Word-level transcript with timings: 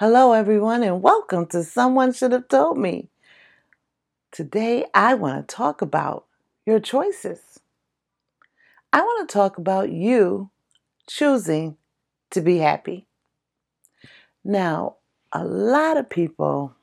Hello, 0.00 0.32
everyone, 0.32 0.84
and 0.84 1.02
welcome 1.02 1.44
to 1.46 1.64
Someone 1.64 2.12
Should 2.12 2.30
Have 2.30 2.46
Told 2.46 2.78
Me. 2.78 3.08
Today, 4.30 4.84
I 4.94 5.14
want 5.14 5.48
to 5.48 5.52
talk 5.56 5.82
about 5.82 6.24
your 6.64 6.78
choices. 6.78 7.58
I 8.92 9.00
want 9.00 9.28
to 9.28 9.32
talk 9.32 9.58
about 9.58 9.90
you 9.90 10.50
choosing 11.08 11.78
to 12.30 12.40
be 12.40 12.58
happy. 12.58 13.08
Now, 14.44 14.98
a 15.32 15.42
lot 15.42 15.96
of 15.96 16.08
people 16.08 16.76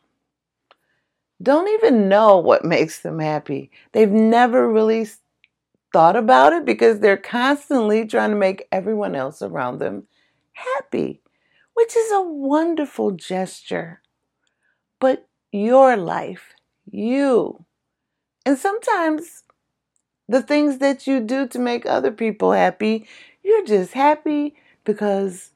don't 1.41 1.69
even 1.69 2.09
know 2.09 2.37
what 2.39 2.65
makes 2.65 2.99
them 2.99 3.19
happy. 3.19 3.71
They've 3.93 4.11
never 4.11 4.69
really 4.69 5.07
thought 5.93 6.17
about 6.17 6.51
it 6.51 6.65
because 6.65 6.99
they're 6.99 7.15
constantly 7.15 8.05
trying 8.05 8.31
to 8.31 8.35
make 8.35 8.67
everyone 8.73 9.15
else 9.15 9.41
around 9.41 9.79
them 9.79 10.03
happy 10.51 11.21
which 11.75 11.95
is 11.95 12.11
a 12.11 12.21
wonderful 12.21 13.11
gesture. 13.11 14.01
But 14.99 15.27
your 15.51 15.95
life, 15.95 16.53
you, 16.89 17.65
and 18.45 18.57
sometimes 18.57 19.43
the 20.27 20.41
things 20.41 20.79
that 20.79 21.05
you 21.07 21.19
do 21.19 21.47
to 21.47 21.59
make 21.59 21.85
other 21.85 22.11
people 22.11 22.51
happy, 22.51 23.07
you're 23.43 23.65
just 23.65 23.93
happy 23.93 24.55
because 24.83 25.51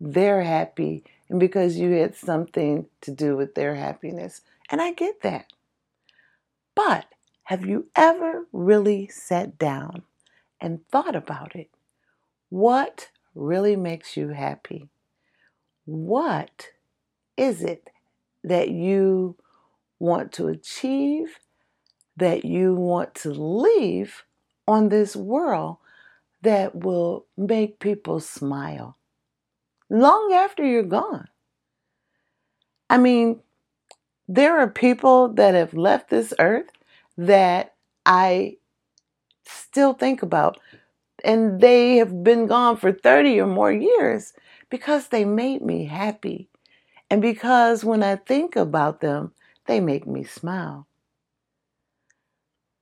they're 0.00 0.42
happy 0.42 1.04
and 1.28 1.38
because 1.38 1.76
you 1.76 1.90
had 1.92 2.16
something 2.16 2.86
to 3.02 3.10
do 3.10 3.36
with 3.36 3.54
their 3.54 3.74
happiness. 3.74 4.40
And 4.70 4.80
I 4.80 4.92
get 4.92 5.22
that. 5.22 5.46
But 6.74 7.06
have 7.44 7.66
you 7.66 7.88
ever 7.96 8.46
really 8.52 9.08
sat 9.08 9.58
down 9.58 10.02
and 10.60 10.86
thought 10.88 11.16
about 11.16 11.54
it? 11.54 11.70
What 12.50 13.10
really 13.34 13.76
makes 13.76 14.16
you 14.16 14.28
happy? 14.28 14.88
What 15.88 16.68
is 17.38 17.62
it 17.62 17.88
that 18.44 18.68
you 18.68 19.36
want 19.98 20.32
to 20.32 20.48
achieve, 20.48 21.38
that 22.14 22.44
you 22.44 22.74
want 22.74 23.14
to 23.14 23.30
leave 23.30 24.24
on 24.66 24.90
this 24.90 25.16
world 25.16 25.78
that 26.42 26.74
will 26.74 27.24
make 27.38 27.78
people 27.78 28.20
smile 28.20 28.98
long 29.88 30.30
after 30.34 30.62
you're 30.62 30.82
gone? 30.82 31.28
I 32.90 32.98
mean, 32.98 33.40
there 34.28 34.58
are 34.58 34.68
people 34.68 35.28
that 35.34 35.54
have 35.54 35.72
left 35.72 36.10
this 36.10 36.34
earth 36.38 36.68
that 37.16 37.74
I 38.04 38.58
still 39.46 39.94
think 39.94 40.20
about, 40.22 40.60
and 41.24 41.62
they 41.62 41.96
have 41.96 42.22
been 42.22 42.46
gone 42.46 42.76
for 42.76 42.92
30 42.92 43.40
or 43.40 43.46
more 43.46 43.72
years 43.72 44.34
because 44.70 45.08
they 45.08 45.24
made 45.24 45.62
me 45.62 45.84
happy. 45.84 46.48
And 47.10 47.22
because 47.22 47.84
when 47.84 48.02
I 48.02 48.16
think 48.16 48.56
about 48.56 49.00
them, 49.00 49.32
they 49.66 49.80
make 49.80 50.06
me 50.06 50.24
smile. 50.24 50.86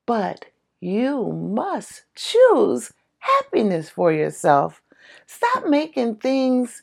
But 0.07 0.47
you 0.81 1.33
must 1.33 2.05
choose 2.15 2.93
happiness 3.19 3.89
for 3.91 4.13
yourself. 4.13 4.83
Stop 5.27 5.67
making 5.67 6.17
things 6.17 6.83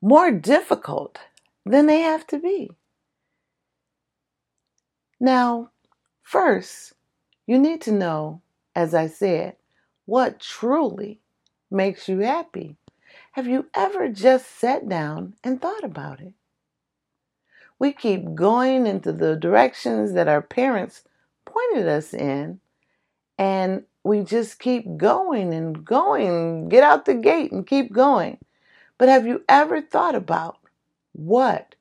more 0.00 0.30
difficult 0.30 1.18
than 1.64 1.86
they 1.86 2.00
have 2.00 2.26
to 2.28 2.38
be. 2.38 2.70
Now, 5.20 5.70
first, 6.22 6.94
you 7.46 7.58
need 7.58 7.80
to 7.82 7.92
know, 7.92 8.42
as 8.74 8.94
I 8.94 9.06
said, 9.06 9.56
what 10.04 10.40
truly 10.40 11.20
makes 11.70 12.08
you 12.08 12.18
happy. 12.18 12.76
Have 13.32 13.46
you 13.46 13.66
ever 13.74 14.10
just 14.10 14.58
sat 14.58 14.86
down 14.90 15.34
and 15.42 15.60
thought 15.60 15.84
about 15.84 16.20
it? 16.20 16.34
We 17.78 17.92
keep 17.92 18.34
going 18.34 18.86
into 18.86 19.10
the 19.10 19.36
directions 19.36 20.12
that 20.12 20.28
our 20.28 20.42
parents 20.42 21.04
pointed 21.46 21.88
us 21.88 22.12
in, 22.12 22.60
and 23.38 23.84
we 24.04 24.22
just 24.22 24.58
keep 24.58 24.98
going 24.98 25.54
and 25.54 25.82
going, 25.82 26.68
get 26.68 26.82
out 26.82 27.06
the 27.06 27.14
gate 27.14 27.52
and 27.52 27.66
keep 27.66 27.90
going. 27.90 28.36
But 28.98 29.08
have 29.08 29.26
you 29.26 29.42
ever 29.48 29.80
thought 29.80 30.14
about 30.14 30.58
what 31.12 31.74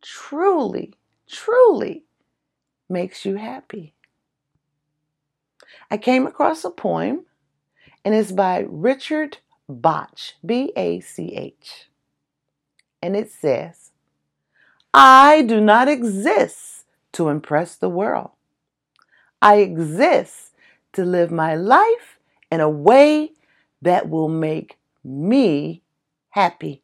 truly, 0.00 0.94
truly 1.28 2.04
makes 2.88 3.24
you 3.24 3.34
happy? 3.34 3.94
I 5.90 5.98
came 5.98 6.24
across 6.24 6.64
a 6.64 6.70
poem, 6.70 7.26
and 8.04 8.14
it's 8.14 8.30
by 8.30 8.64
Richard 8.68 9.38
Bach, 9.68 10.18
B 10.44 10.72
A 10.76 11.00
C 11.00 11.34
H. 11.34 11.88
And 13.02 13.16
it 13.16 13.30
says, 13.30 13.90
I 14.92 15.42
do 15.42 15.60
not 15.60 15.88
exist 15.88 16.84
to 17.12 17.28
impress 17.28 17.76
the 17.76 17.88
world. 17.88 18.30
I 19.42 19.56
exist 19.56 20.52
to 20.92 21.04
live 21.04 21.30
my 21.30 21.54
life 21.54 22.18
in 22.50 22.60
a 22.60 22.70
way 22.70 23.32
that 23.82 24.08
will 24.08 24.28
make 24.28 24.78
me 25.02 25.82
happy. 26.30 26.82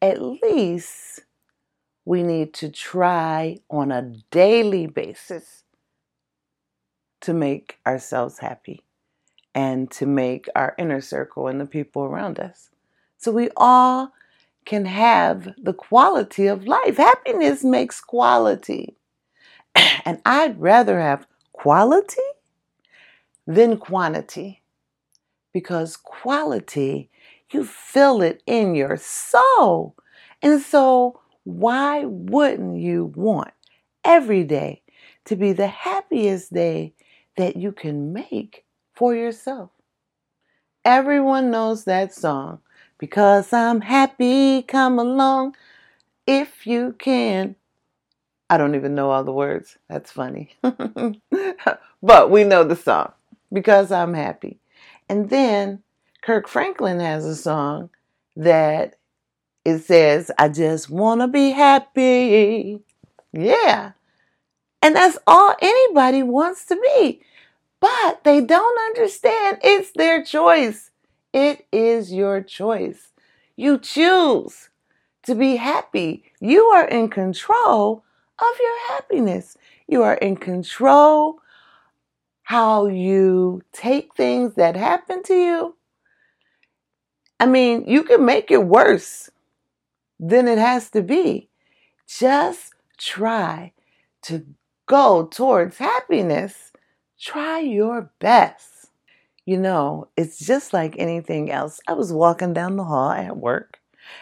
At 0.00 0.22
least 0.22 1.20
we 2.04 2.22
need 2.22 2.54
to 2.54 2.70
try 2.70 3.58
on 3.68 3.92
a 3.92 4.14
daily 4.30 4.86
basis 4.86 5.64
to 7.20 7.34
make 7.34 7.78
ourselves 7.84 8.38
happy 8.38 8.85
and 9.56 9.90
to 9.90 10.04
make 10.04 10.48
our 10.54 10.74
inner 10.78 11.00
circle 11.00 11.48
and 11.48 11.58
the 11.58 11.66
people 11.66 12.04
around 12.04 12.38
us. 12.38 12.68
So 13.16 13.32
we 13.32 13.48
all 13.56 14.12
can 14.66 14.84
have 14.84 15.54
the 15.56 15.72
quality 15.72 16.46
of 16.46 16.66
life. 16.66 16.98
Happiness 16.98 17.64
makes 17.64 18.00
quality. 18.00 18.94
And 20.04 20.20
I'd 20.24 20.60
rather 20.60 21.00
have 21.00 21.26
quality 21.52 22.28
than 23.46 23.78
quantity 23.78 24.62
because 25.52 25.96
quality, 25.96 27.10
you 27.50 27.64
feel 27.64 28.20
it 28.20 28.42
in 28.46 28.74
your 28.74 28.96
soul. 28.98 29.96
And 30.42 30.60
so, 30.60 31.20
why 31.44 32.04
wouldn't 32.04 32.78
you 32.78 33.06
want 33.16 33.52
every 34.04 34.44
day 34.44 34.82
to 35.24 35.34
be 35.34 35.52
the 35.52 35.66
happiest 35.66 36.52
day 36.52 36.92
that 37.36 37.56
you 37.56 37.72
can 37.72 38.12
make 38.12 38.65
for 38.96 39.14
yourself. 39.14 39.70
Everyone 40.84 41.50
knows 41.50 41.84
that 41.84 42.12
song. 42.12 42.60
Because 42.98 43.52
I'm 43.52 43.82
happy, 43.82 44.62
come 44.62 44.98
along 44.98 45.54
if 46.26 46.66
you 46.66 46.94
can. 46.98 47.56
I 48.48 48.56
don't 48.56 48.74
even 48.74 48.94
know 48.94 49.10
all 49.10 49.22
the 49.22 49.32
words. 49.32 49.76
That's 49.88 50.10
funny. 50.10 50.56
but 52.02 52.30
we 52.30 52.44
know 52.44 52.64
the 52.64 52.76
song. 52.76 53.12
Because 53.52 53.92
I'm 53.92 54.14
happy. 54.14 54.58
And 55.08 55.28
then 55.28 55.82
Kirk 56.22 56.48
Franklin 56.48 57.00
has 57.00 57.26
a 57.26 57.36
song 57.36 57.90
that 58.34 58.96
it 59.64 59.80
says, 59.80 60.30
I 60.38 60.48
just 60.48 60.88
want 60.88 61.20
to 61.20 61.28
be 61.28 61.50
happy. 61.50 62.80
Yeah. 63.32 63.92
And 64.80 64.96
that's 64.96 65.18
all 65.26 65.54
anybody 65.60 66.22
wants 66.22 66.64
to 66.66 66.76
be. 66.76 67.20
But 67.80 68.24
they 68.24 68.40
don't 68.40 68.78
understand 68.86 69.58
it's 69.62 69.90
their 69.92 70.22
choice. 70.22 70.90
It 71.32 71.66
is 71.70 72.12
your 72.12 72.40
choice. 72.42 73.12
You 73.56 73.78
choose 73.78 74.70
to 75.24 75.34
be 75.34 75.56
happy. 75.56 76.24
You 76.40 76.64
are 76.66 76.86
in 76.86 77.08
control 77.08 78.04
of 78.38 78.58
your 78.60 78.88
happiness. 78.88 79.56
You 79.86 80.02
are 80.02 80.14
in 80.14 80.36
control 80.36 81.40
how 82.44 82.86
you 82.86 83.60
take 83.72 84.14
things 84.14 84.54
that 84.54 84.76
happen 84.76 85.22
to 85.24 85.34
you. 85.34 85.76
I 87.40 87.46
mean, 87.46 87.84
you 87.86 88.02
can 88.04 88.24
make 88.24 88.50
it 88.50 88.64
worse 88.64 89.30
than 90.18 90.48
it 90.48 90.58
has 90.58 90.88
to 90.90 91.02
be. 91.02 91.48
Just 92.06 92.72
try 92.96 93.72
to 94.22 94.46
go 94.86 95.26
towards 95.26 95.78
happiness 95.78 96.72
Try 97.20 97.60
your 97.60 98.10
best. 98.18 98.90
You 99.44 99.58
know, 99.58 100.08
it's 100.16 100.38
just 100.38 100.72
like 100.72 100.96
anything 100.98 101.50
else. 101.50 101.80
I 101.86 101.92
was 101.92 102.12
walking 102.12 102.52
down 102.52 102.76
the 102.76 102.84
hall 102.84 103.10
at 103.10 103.36
work 103.36 103.80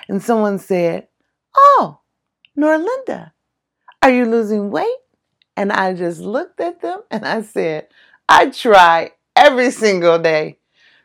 and 0.09 0.23
someone 0.23 0.59
said, 0.59 1.09
Oh, 1.57 2.01
Norlinda, 2.59 3.33
are 4.03 4.11
you 4.11 4.27
losing 4.27 4.71
weight? 4.71 4.87
And 5.57 5.73
I 5.73 5.95
just 5.95 6.21
looked 6.21 6.61
at 6.61 6.83
them 6.83 7.03
and 7.11 7.25
I 7.25 7.43
said, 7.43 7.89
I 8.29 8.51
try 8.51 9.13
every 9.37 9.71
single 9.71 10.19
day. 10.19 10.59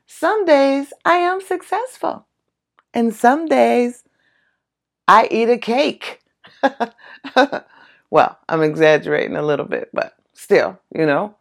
Some 0.05 0.45
days 0.45 0.91
I 1.05 1.17
am 1.17 1.39
successful, 1.39 2.25
and 2.95 3.13
some 3.13 3.45
days 3.47 4.03
I 5.07 5.27
eat 5.29 5.49
a 5.49 5.57
cake. 5.57 6.21
well, 8.09 8.39
I'm 8.49 8.63
exaggerating 8.63 9.35
a 9.35 9.43
little 9.43 9.67
bit, 9.67 9.89
but 9.93 10.15
still, 10.33 10.79
you 10.95 11.05
know, 11.05 11.35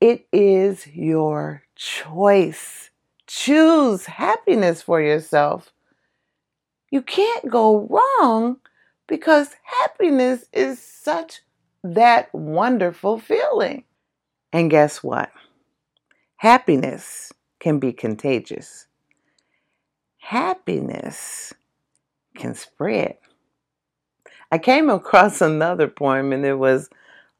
it 0.00 0.26
is 0.32 0.86
your 0.88 1.62
choice. 1.76 2.90
Choose 3.26 4.06
happiness 4.06 4.82
for 4.82 5.00
yourself. 5.00 5.72
You 6.90 7.02
can't 7.02 7.50
go 7.50 7.88
wrong 7.88 8.58
because 9.06 9.56
happiness 9.62 10.44
is 10.52 10.80
such 10.80 11.40
that 11.82 12.32
wonderful 12.32 13.18
feeling. 13.18 13.84
And 14.52 14.70
guess 14.70 15.02
what? 15.02 15.30
Happiness 16.36 17.32
can 17.58 17.78
be 17.78 17.92
contagious. 17.92 18.86
Happiness 20.18 21.52
can 22.36 22.54
spread. 22.54 23.16
I 24.52 24.58
came 24.58 24.88
across 24.90 25.40
another 25.40 25.88
poem 25.88 26.32
and 26.32 26.44
it 26.44 26.54
was 26.54 26.88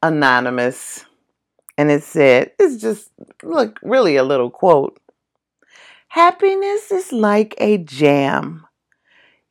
anonymous. 0.03 1.04
And 1.77 1.91
it 1.91 2.03
said, 2.03 2.51
it's 2.57 2.81
just, 2.81 3.09
look, 3.43 3.79
really 3.83 4.15
a 4.15 4.23
little 4.23 4.49
quote. 4.49 4.99
Happiness 6.07 6.91
is 6.91 7.11
like 7.11 7.55
a 7.57 7.77
jam. 7.77 8.65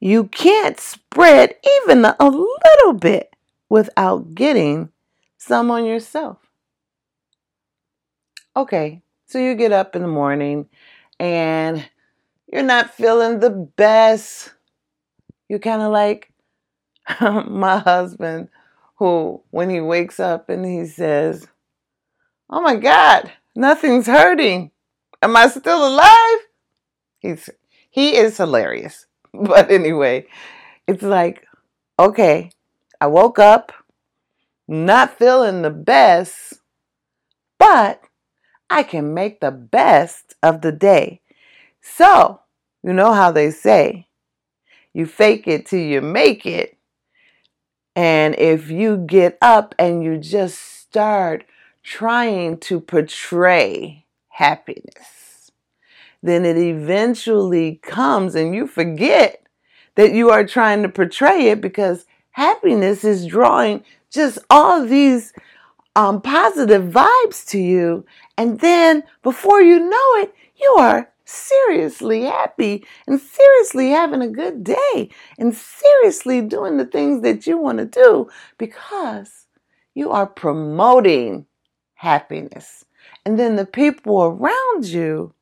You 0.01 0.25
can't 0.25 0.81
spread 0.81 1.55
even 1.83 2.05
a 2.05 2.17
little 2.25 2.93
bit 2.99 3.35
without 3.69 4.35
getting 4.35 4.91
some 5.37 5.71
on 5.71 5.85
yourself. 5.85 6.39
Okay, 8.57 9.03
so 9.27 9.39
you 9.39 9.55
get 9.55 9.73
up 9.73 9.97
in 9.97 10.03
the 10.03 10.09
morning 10.09 10.67
and 11.19 11.89
you're 12.51 12.63
not 12.63 12.95
feeling 12.95 13.41
the 13.41 13.51
best. 13.51 14.55
You're 15.49 15.59
kind 15.59 15.83
of 15.83 15.93
like 15.93 16.33
my 17.47 17.79
husband, 17.79 18.49
who, 18.97 19.43
when 19.51 19.71
he 19.71 19.81
wakes 19.81 20.21
up 20.21 20.49
and 20.49 20.65
he 20.65 20.87
says, 20.87 21.47
Oh 22.51 22.61
my 22.61 22.77
God, 22.77 23.33
nothing's 23.57 24.07
hurting. 24.07 24.71
Am 25.23 25.37
I 25.37 25.49
still 25.49 25.87
alive? 25.87 26.39
He's 27.19 27.49
he 27.91 28.17
is 28.17 28.37
hilarious. 28.37 29.07
But 29.35 29.69
anyway, 29.69 30.27
it's 30.87 31.03
like, 31.03 31.45
okay, 31.99 32.51
I 33.01 33.09
woke 33.09 33.41
up 33.41 33.73
not 34.69 35.19
feeling 35.19 35.63
the 35.63 35.71
best, 35.71 36.55
but 37.59 38.01
I 38.71 38.85
can 38.85 39.13
make 39.13 39.41
the 39.41 39.51
best 39.51 40.37
of 40.43 40.61
the 40.61 40.73
day. 40.73 41.21
So, 41.81 42.41
you 42.83 42.93
know 42.93 43.13
how 43.13 43.33
they 43.33 43.51
say, 43.51 44.07
you 44.93 45.07
fake 45.07 45.47
it 45.47 45.67
till 45.67 45.81
you 45.81 46.01
make 46.01 46.47
it. 46.47 46.77
And 47.97 48.35
if 48.39 48.71
you 48.71 48.97
get 48.97 49.39
up 49.43 49.75
and 49.79 50.03
you 50.03 50.19
just 50.19 50.61
start 50.61 51.45
trying 51.85 52.59
to 52.59 52.81
portray 52.81 54.05
happiness, 54.29 55.53
then 56.23 56.45
it 56.45 56.57
eventually 56.57 57.77
comes 57.83 58.35
and 58.35 58.55
you 58.55 58.67
forget 58.67 59.47
that 59.95 60.13
you 60.13 60.31
are 60.31 60.45
trying 60.45 60.83
to 60.83 60.89
portray 60.89 61.49
it 61.49 61.61
because 61.61 62.07
happiness 62.31 63.05
is 63.05 63.27
drawing 63.27 63.85
just 64.11 64.39
all 64.51 64.85
these 64.85 65.33
um, 65.95 66.21
positive 66.21 66.91
vibes 66.91 67.47
to 67.49 67.59
you. 67.59 68.05
And 68.37 68.59
then 68.61 69.05
before 69.23 69.61
you 69.61 69.79
know 69.79 70.15
it, 70.23 70.35
you 70.61 70.77
are 70.79 71.11
seriously 71.27 72.23
happy 72.23 72.85
and 73.07 73.21
seriously 73.21 73.91
having 73.91 74.23
a 74.23 74.29
good 74.29 74.65
day 74.65 75.11
and 75.39 75.55
seriously 75.55 76.41
doing 76.41 76.77
the 76.77 76.85
things 76.87 77.23
that 77.23 77.47
you 77.47 77.59
want 77.59 77.79
to 77.79 77.87
do 77.87 78.29
because 78.59 79.47
you 79.95 80.11
are 80.11 80.27
promoting 80.27 81.47
happiness. 82.05 82.85
And 83.25 83.39
then 83.39 83.57
the 83.57 83.65
people 83.67 84.23
around 84.23 84.85
you 84.85 85.33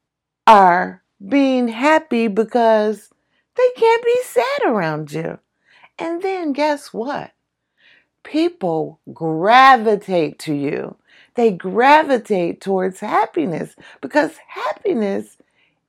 are 0.47 1.03
being 1.29 1.69
happy 1.69 2.29
because 2.29 3.11
they 3.56 3.69
can't 3.76 4.05
be 4.05 4.20
sad 4.23 4.61
around 4.67 5.12
you. 5.12 5.38
And 5.99 6.23
then 6.23 6.53
guess 6.53 6.93
what? 6.94 7.32
People 8.23 9.00
gravitate 9.12 10.38
to 10.41 10.55
you. 10.55 10.97
They 11.35 11.50
gravitate 11.50 12.61
towards 12.61 13.00
happiness 13.00 13.75
because 14.00 14.32
happiness 14.49 15.38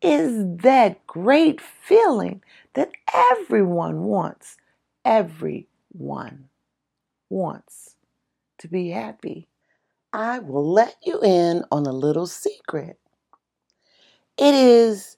is 0.02 0.58
that 0.64 1.06
great 1.06 1.62
feeling 1.62 2.42
that 2.74 2.90
everyone 3.14 4.04
wants. 4.06 4.58
Everyone 5.06 6.50
wants 7.30 7.96
to 8.58 8.68
be 8.68 8.90
happy. 8.90 9.48
I 10.14 10.38
will 10.38 10.72
let 10.72 10.98
you 11.04 11.20
in 11.24 11.64
on 11.72 11.88
a 11.88 11.92
little 11.92 12.28
secret. 12.28 13.00
It 14.38 14.54
is 14.54 15.18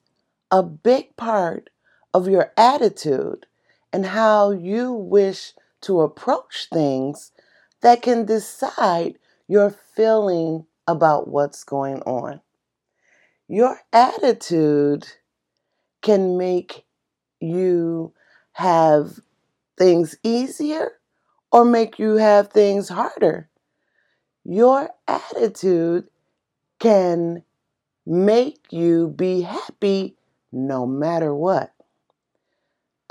a 0.49 0.63
big 0.63 1.17
part 1.17 1.69
of 2.13 2.29
your 2.29 2.53
attitude 2.55 3.45
and 3.91 4.05
how 4.05 4.51
you 4.51 4.93
wish 4.93 5.53
to 5.81 5.99
approach 5.99 6.67
things 6.71 7.33
that 7.81 8.01
can 8.01 8.25
decide 8.25 9.19
your 9.49 9.69
feeling 9.69 10.65
about 10.87 11.27
what's 11.27 11.65
going 11.65 12.01
on. 12.03 12.39
Your 13.49 13.81
attitude 13.91 15.05
can 16.01 16.37
make 16.37 16.85
you 17.41 18.13
have 18.53 19.19
things 19.77 20.15
easier 20.23 20.93
or 21.51 21.65
make 21.65 21.99
you 21.99 22.15
have 22.15 22.47
things 22.47 22.87
harder. 22.87 23.49
Your 24.45 24.91
attitude 25.07 26.07
can 26.79 27.43
make 28.05 28.71
you 28.71 29.07
be 29.07 29.41
happy 29.41 30.15
no 30.51 30.85
matter 30.85 31.33
what. 31.33 31.73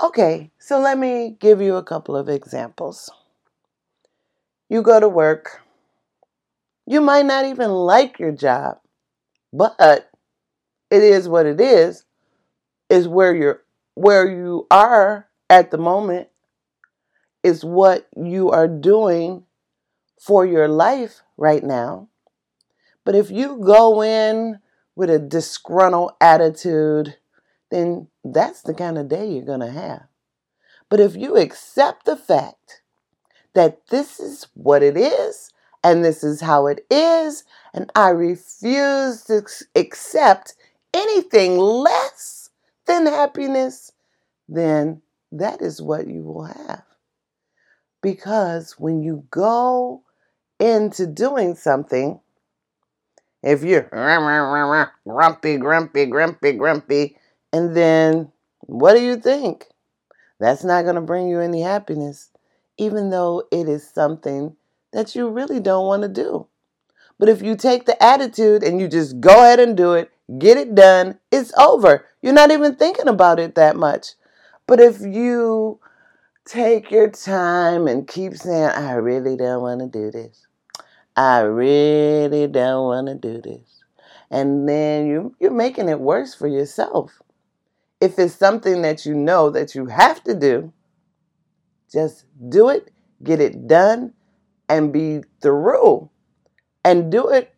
Okay, 0.01 0.51
so 0.59 0.79
let 0.79 0.97
me 0.97 1.35
give 1.39 1.61
you 1.61 1.75
a 1.75 1.83
couple 1.83 2.15
of 2.15 2.29
examples. 2.29 3.11
You 4.69 4.81
go 4.81 4.99
to 4.99 5.09
work. 5.09 5.61
You 6.87 7.01
might 7.01 7.25
not 7.25 7.45
even 7.45 7.69
like 7.69 8.17
your 8.17 8.31
job, 8.31 8.77
but 9.51 10.09
it 10.89 11.03
is 11.03 11.27
what 11.27 11.45
it 11.45 11.59
is. 11.59 12.05
Is 12.89 13.07
where 13.07 13.35
you're 13.35 13.63
where 13.95 14.29
you 14.29 14.67
are 14.69 15.27
at 15.49 15.71
the 15.71 15.77
moment 15.77 16.27
is 17.43 17.63
what 17.63 18.07
you 18.15 18.51
are 18.51 18.67
doing 18.67 19.43
for 20.19 20.45
your 20.45 20.67
life 20.67 21.21
right 21.37 21.63
now. 21.63 22.09
But 23.03 23.15
if 23.15 23.29
you 23.29 23.61
go 23.63 24.01
in 24.01 24.59
with 24.95 25.09
a 25.09 25.19
disgruntled 25.19 26.11
attitude, 26.19 27.17
then 27.69 28.07
that's 28.23 28.61
the 28.61 28.73
kind 28.73 28.97
of 28.97 29.09
day 29.09 29.29
you're 29.29 29.45
going 29.45 29.59
to 29.59 29.71
have. 29.71 30.07
But 30.89 30.99
if 30.99 31.15
you 31.15 31.35
accept 31.37 32.05
the 32.05 32.15
fact 32.15 32.81
that 33.53 33.87
this 33.87 34.19
is 34.19 34.47
what 34.53 34.83
it 34.83 34.97
is 34.97 35.51
and 35.83 36.03
this 36.03 36.23
is 36.23 36.41
how 36.41 36.67
it 36.67 36.85
is, 36.89 37.43
and 37.73 37.91
I 37.95 38.09
refuse 38.09 39.23
to 39.25 39.43
accept 39.75 40.55
anything 40.93 41.57
less 41.57 42.49
than 42.87 43.05
happiness, 43.05 43.91
then 44.47 45.01
that 45.31 45.61
is 45.61 45.81
what 45.81 46.07
you 46.07 46.23
will 46.23 46.45
have. 46.45 46.83
Because 48.01 48.73
when 48.79 49.01
you 49.01 49.25
go 49.31 50.03
into 50.59 51.07
doing 51.07 51.55
something, 51.55 52.19
if 53.43 53.63
you're 53.63 53.89
grumpy, 55.05 55.57
grumpy, 55.57 56.05
grumpy, 56.05 56.51
grumpy, 56.53 57.17
and 57.53 57.75
then 57.75 58.31
what 58.61 58.93
do 58.93 59.01
you 59.01 59.17
think? 59.17 59.67
That's 60.39 60.63
not 60.63 60.83
going 60.83 60.95
to 60.95 61.01
bring 61.01 61.27
you 61.27 61.39
any 61.39 61.61
happiness, 61.61 62.29
even 62.77 63.09
though 63.09 63.43
it 63.51 63.69
is 63.69 63.87
something 63.87 64.55
that 64.91 65.15
you 65.15 65.29
really 65.29 65.59
don't 65.59 65.85
want 65.85 66.01
to 66.03 66.09
do. 66.09 66.47
But 67.17 67.29
if 67.29 67.41
you 67.41 67.55
take 67.55 67.85
the 67.85 68.01
attitude 68.03 68.63
and 68.63 68.79
you 68.81 68.87
just 68.87 69.21
go 69.21 69.43
ahead 69.43 69.59
and 69.59 69.77
do 69.77 69.93
it, 69.93 70.11
get 70.37 70.57
it 70.57 70.75
done, 70.75 71.19
it's 71.31 71.53
over. 71.57 72.05
You're 72.21 72.33
not 72.33 72.51
even 72.51 72.75
thinking 72.75 73.07
about 73.07 73.39
it 73.39 73.55
that 73.55 73.75
much. 73.75 74.15
But 74.67 74.79
if 74.79 74.99
you 75.01 75.79
take 76.45 76.91
your 76.91 77.09
time 77.09 77.87
and 77.87 78.07
keep 78.07 78.35
saying, 78.35 78.69
I 78.69 78.93
really 78.93 79.37
don't 79.37 79.61
want 79.61 79.79
to 79.81 79.87
do 79.87 80.11
this, 80.11 80.44
I 81.15 81.41
really 81.41 82.47
don't 82.47 82.85
want 82.85 83.07
to 83.07 83.15
do 83.15 83.41
this, 83.41 83.83
and 84.29 84.67
then 84.67 85.07
you, 85.07 85.35
you're 85.39 85.51
making 85.51 85.89
it 85.89 85.99
worse 85.99 86.33
for 86.35 86.47
yourself. 86.47 87.21
If 88.01 88.19
it's 88.19 88.35
something 88.35 88.81
that 88.81 89.05
you 89.05 89.13
know 89.15 89.49
that 89.51 89.75
you 89.75 89.87
have 89.87 90.23
to 90.25 90.33
do, 90.33 90.73
just 91.91 92.25
do 92.49 92.69
it, 92.69 92.91
get 93.23 93.39
it 93.39 93.67
done, 93.67 94.13
and 94.67 94.91
be 94.91 95.21
through. 95.41 96.09
And 96.83 97.11
do 97.11 97.29
it 97.29 97.53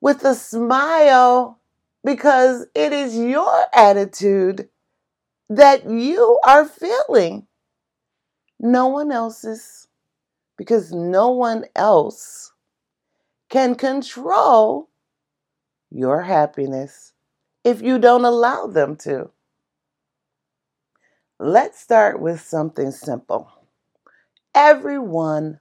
with 0.00 0.24
a 0.24 0.34
smile 0.34 1.58
because 2.04 2.66
it 2.74 2.92
is 2.92 3.16
your 3.16 3.64
attitude 3.74 4.68
that 5.48 5.88
you 5.88 6.38
are 6.46 6.66
feeling. 6.66 7.46
No 8.58 8.88
one 8.88 9.12
else's, 9.12 9.83
because 10.56 10.92
no 10.92 11.30
one 11.30 11.64
else 11.74 12.52
can 13.48 13.74
control 13.74 14.88
your 15.90 16.22
happiness 16.22 17.12
if 17.62 17.80
you 17.82 17.98
don't 17.98 18.24
allow 18.24 18.66
them 18.66 18.96
to. 18.96 19.30
Let's 21.38 21.80
start 21.80 22.20
with 22.20 22.40
something 22.40 22.90
simple. 22.90 23.50
Everyone 24.54 25.60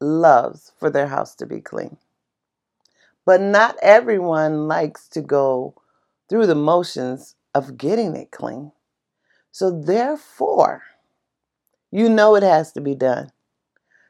loves 0.00 0.72
for 0.78 0.90
their 0.90 1.08
house 1.08 1.34
to 1.36 1.46
be 1.46 1.60
clean. 1.60 1.96
But 3.24 3.40
not 3.40 3.76
everyone 3.82 4.68
likes 4.68 5.08
to 5.08 5.20
go 5.20 5.74
through 6.28 6.46
the 6.46 6.54
motions 6.54 7.36
of 7.54 7.76
getting 7.76 8.16
it 8.16 8.30
clean. 8.30 8.72
So, 9.50 9.70
therefore, 9.70 10.82
you 11.90 12.08
know 12.08 12.34
it 12.36 12.42
has 12.42 12.72
to 12.72 12.80
be 12.80 12.94
done. 12.94 13.30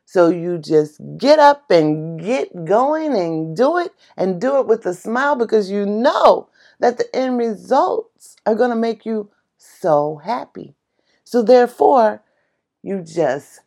So, 0.04 0.28
you 0.28 0.58
just 0.58 1.00
get 1.16 1.38
up 1.38 1.70
and 1.70 2.20
get 2.20 2.64
going 2.64 3.14
and 3.16 3.56
do 3.56 3.78
it 3.78 3.92
and 4.16 4.40
do 4.40 4.58
it 4.58 4.66
with 4.66 4.84
a 4.86 4.94
smile 4.94 5.36
because 5.36 5.70
you 5.70 5.86
know 5.86 6.48
that 6.80 6.98
the 6.98 7.16
end 7.16 7.38
results 7.38 8.36
are 8.44 8.54
going 8.54 8.70
to 8.70 8.76
make 8.76 9.06
you 9.06 9.30
so 9.56 10.20
happy. 10.22 10.74
So, 11.24 11.42
therefore, 11.42 12.22
you 12.82 13.02
just 13.02 13.60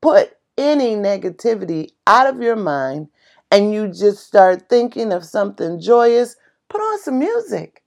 put 0.00 0.36
any 0.56 0.94
negativity 0.94 1.90
out 2.06 2.26
of 2.26 2.42
your 2.42 2.56
mind 2.56 3.08
and 3.50 3.72
you 3.72 3.88
just 3.88 4.26
start 4.26 4.68
thinking 4.68 5.12
of 5.12 5.24
something 5.24 5.80
joyous, 5.80 6.36
put 6.68 6.80
on 6.80 7.00
some 7.00 7.18
music 7.18 7.82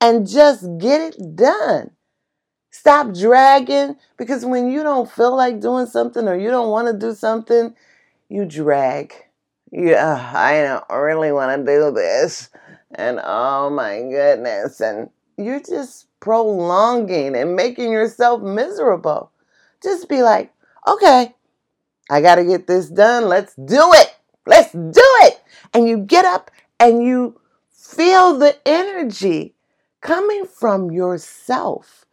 and 0.00 0.28
just 0.28 0.66
get 0.78 1.00
it 1.00 1.36
done. 1.36 1.90
Stop 2.70 3.14
dragging 3.14 3.96
because 4.16 4.44
when 4.44 4.70
you 4.70 4.82
don't 4.82 5.10
feel 5.10 5.36
like 5.36 5.60
doing 5.60 5.86
something 5.86 6.28
or 6.28 6.36
you 6.36 6.50
don't 6.50 6.70
want 6.70 6.86
to 6.86 7.06
do 7.06 7.14
something, 7.14 7.74
you 8.28 8.44
drag. 8.44 9.12
Yeah, 9.72 10.32
I 10.34 10.62
don't 10.62 11.02
really 11.02 11.32
want 11.32 11.66
to 11.66 11.72
do 11.72 11.90
this. 11.92 12.48
And 12.92 13.20
oh 13.22 13.70
my 13.70 14.00
goodness. 14.00 14.80
And 14.80 15.10
you're 15.36 15.60
just 15.60 16.06
prolonging 16.20 17.34
and 17.34 17.56
making 17.56 17.92
yourself 17.92 18.42
miserable. 18.42 19.32
Just 19.82 20.08
be 20.08 20.22
like, 20.22 20.52
okay, 20.86 21.34
I 22.10 22.20
got 22.20 22.36
to 22.36 22.44
get 22.44 22.66
this 22.66 22.88
done. 22.88 23.28
Let's 23.28 23.54
do 23.54 23.92
it. 23.94 24.14
Let's 24.46 24.72
do 24.72 24.92
it. 25.22 25.40
And 25.72 25.88
you 25.88 25.98
get 25.98 26.24
up 26.24 26.50
and 26.78 27.02
you 27.02 27.40
feel 27.70 28.38
the 28.38 28.56
energy 28.66 29.54
coming 30.00 30.44
from 30.44 30.90
yourself. 30.90 32.06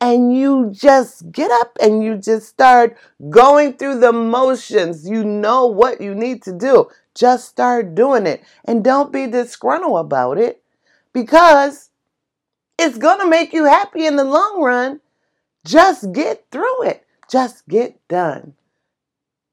And 0.00 0.34
you 0.34 0.70
just 0.72 1.30
get 1.30 1.50
up 1.50 1.76
and 1.80 2.02
you 2.02 2.16
just 2.16 2.48
start 2.48 2.96
going 3.28 3.74
through 3.74 4.00
the 4.00 4.12
motions. 4.12 5.08
You 5.08 5.24
know 5.24 5.66
what 5.66 6.00
you 6.00 6.14
need 6.14 6.42
to 6.44 6.52
do. 6.52 6.88
Just 7.14 7.48
start 7.48 7.94
doing 7.94 8.26
it. 8.26 8.42
And 8.64 8.82
don't 8.82 9.12
be 9.12 9.26
disgruntled 9.26 10.00
about 10.00 10.38
it 10.38 10.62
because 11.12 11.90
it's 12.78 12.96
going 12.96 13.20
to 13.20 13.28
make 13.28 13.52
you 13.52 13.66
happy 13.66 14.06
in 14.06 14.16
the 14.16 14.24
long 14.24 14.62
run. 14.62 15.00
Just 15.66 16.12
get 16.12 16.46
through 16.50 16.84
it. 16.84 17.04
Just 17.30 17.68
get 17.68 18.00
done. 18.08 18.54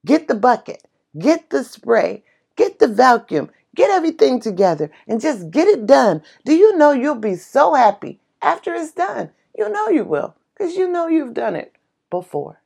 Get 0.06 0.28
the 0.28 0.34
bucket, 0.34 0.84
get 1.18 1.50
the 1.50 1.62
spray, 1.62 2.24
get 2.56 2.78
the 2.78 2.88
vacuum, 2.88 3.50
get 3.74 3.90
everything 3.90 4.40
together, 4.40 4.90
and 5.06 5.20
just 5.20 5.50
get 5.50 5.68
it 5.68 5.86
done. 5.86 6.22
Do 6.44 6.54
you 6.54 6.76
know 6.78 6.92
you'll 6.92 7.16
be 7.16 7.36
so 7.36 7.74
happy 7.74 8.18
after 8.40 8.72
it's 8.74 8.92
done? 8.92 9.30
You 9.56 9.68
know 9.68 9.88
you 9.88 10.04
will, 10.04 10.34
because 10.58 10.76
you 10.76 10.88
know 10.88 11.06
you've 11.06 11.34
done 11.34 11.54
it 11.54 11.72
before. 12.10 12.60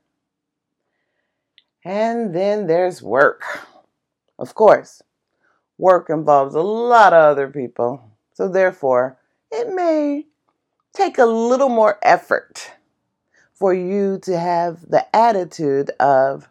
And 1.85 2.35
then 2.35 2.67
there's 2.67 3.03
work. 3.03 3.43
Of 4.39 4.55
course, 4.55 5.03
work 5.79 6.09
involves 6.09 6.55
a 6.55 6.63
lot 6.63 7.13
of 7.13 7.23
other 7.23 7.49
people, 7.49 8.11
so 8.33 8.49
therefore, 8.49 9.19
it 9.51 9.75
may 9.75 10.27
take 10.93 11.19
a 11.19 11.27
little 11.27 11.69
more 11.69 11.99
effort 12.03 12.73
for 13.53 13.75
you 13.75 14.19
to 14.23 14.39
have 14.39 14.89
the 14.89 15.05
attitude 15.15 15.91
of, 16.01 16.49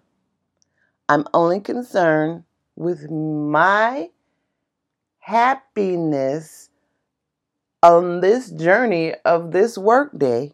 I'm 1.09 1.25
only 1.33 1.59
concerned 1.59 2.43
with 2.75 3.09
my 3.09 4.09
happiness 5.19 6.69
on 7.83 8.21
this 8.21 8.49
journey 8.51 9.13
of 9.25 9.51
this 9.51 9.77
workday. 9.77 10.53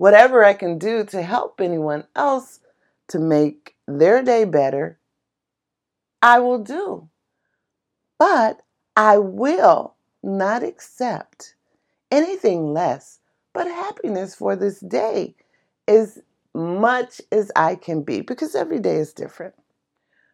Whatever 0.00 0.42
I 0.42 0.54
can 0.54 0.78
do 0.78 1.04
to 1.04 1.20
help 1.20 1.60
anyone 1.60 2.04
else 2.16 2.60
to 3.08 3.18
make 3.18 3.76
their 3.86 4.22
day 4.22 4.46
better, 4.46 4.98
I 6.22 6.38
will 6.38 6.60
do. 6.60 7.10
But 8.18 8.62
I 8.96 9.18
will 9.18 9.96
not 10.22 10.62
accept 10.62 11.54
anything 12.10 12.72
less 12.72 13.18
but 13.52 13.66
happiness 13.66 14.34
for 14.34 14.56
this 14.56 14.80
day 14.80 15.34
as 15.86 16.18
much 16.54 17.20
as 17.30 17.52
I 17.54 17.74
can 17.74 18.00
be 18.00 18.22
because 18.22 18.54
every 18.54 18.78
day 18.78 18.96
is 18.96 19.12
different. 19.12 19.52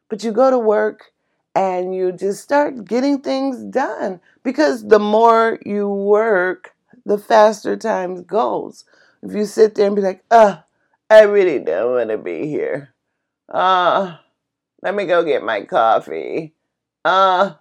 But 0.08 0.23
you 0.23 0.30
go 0.30 0.49
to 0.49 0.61
work 0.61 1.11
and 1.56 1.92
you 1.92 2.12
just 2.12 2.40
start 2.40 2.85
getting 2.85 3.20
things 3.20 3.64
done 3.64 4.20
because 4.44 4.87
the 4.87 5.00
more 5.00 5.58
you 5.66 5.88
work, 5.88 6.73
the 7.04 7.18
faster 7.18 7.76
time 7.76 8.23
goes. 8.23 8.85
If 9.26 9.35
you 9.35 9.45
sit 9.45 9.75
there 9.75 9.87
and 9.87 9.97
be 9.97 10.02
like, 10.02 10.25
"Uh, 10.30 10.59
I 11.11 11.23
really 11.23 11.59
don't 11.59 11.92
want 11.92 12.11
to 12.11 12.18
be 12.18 12.47
here. 12.47 12.95
Uh, 13.49 14.18
let 14.83 14.95
me 14.95 15.04
go 15.04 15.25
get 15.25 15.42
my 15.42 15.64
coffee." 15.64 16.54
Uh, 17.04 17.54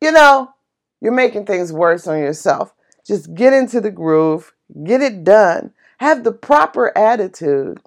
you 0.00 0.12
know, 0.12 0.50
you're 1.00 1.12
making 1.12 1.46
things 1.46 1.72
worse 1.72 2.06
on 2.06 2.18
yourself. 2.18 2.74
Just 3.06 3.34
get 3.34 3.52
into 3.52 3.80
the 3.80 3.90
groove, 3.90 4.52
get 4.84 5.00
it 5.00 5.24
done. 5.24 5.72
Have 5.98 6.24
the 6.24 6.32
proper 6.32 6.96
attitude, 6.96 7.80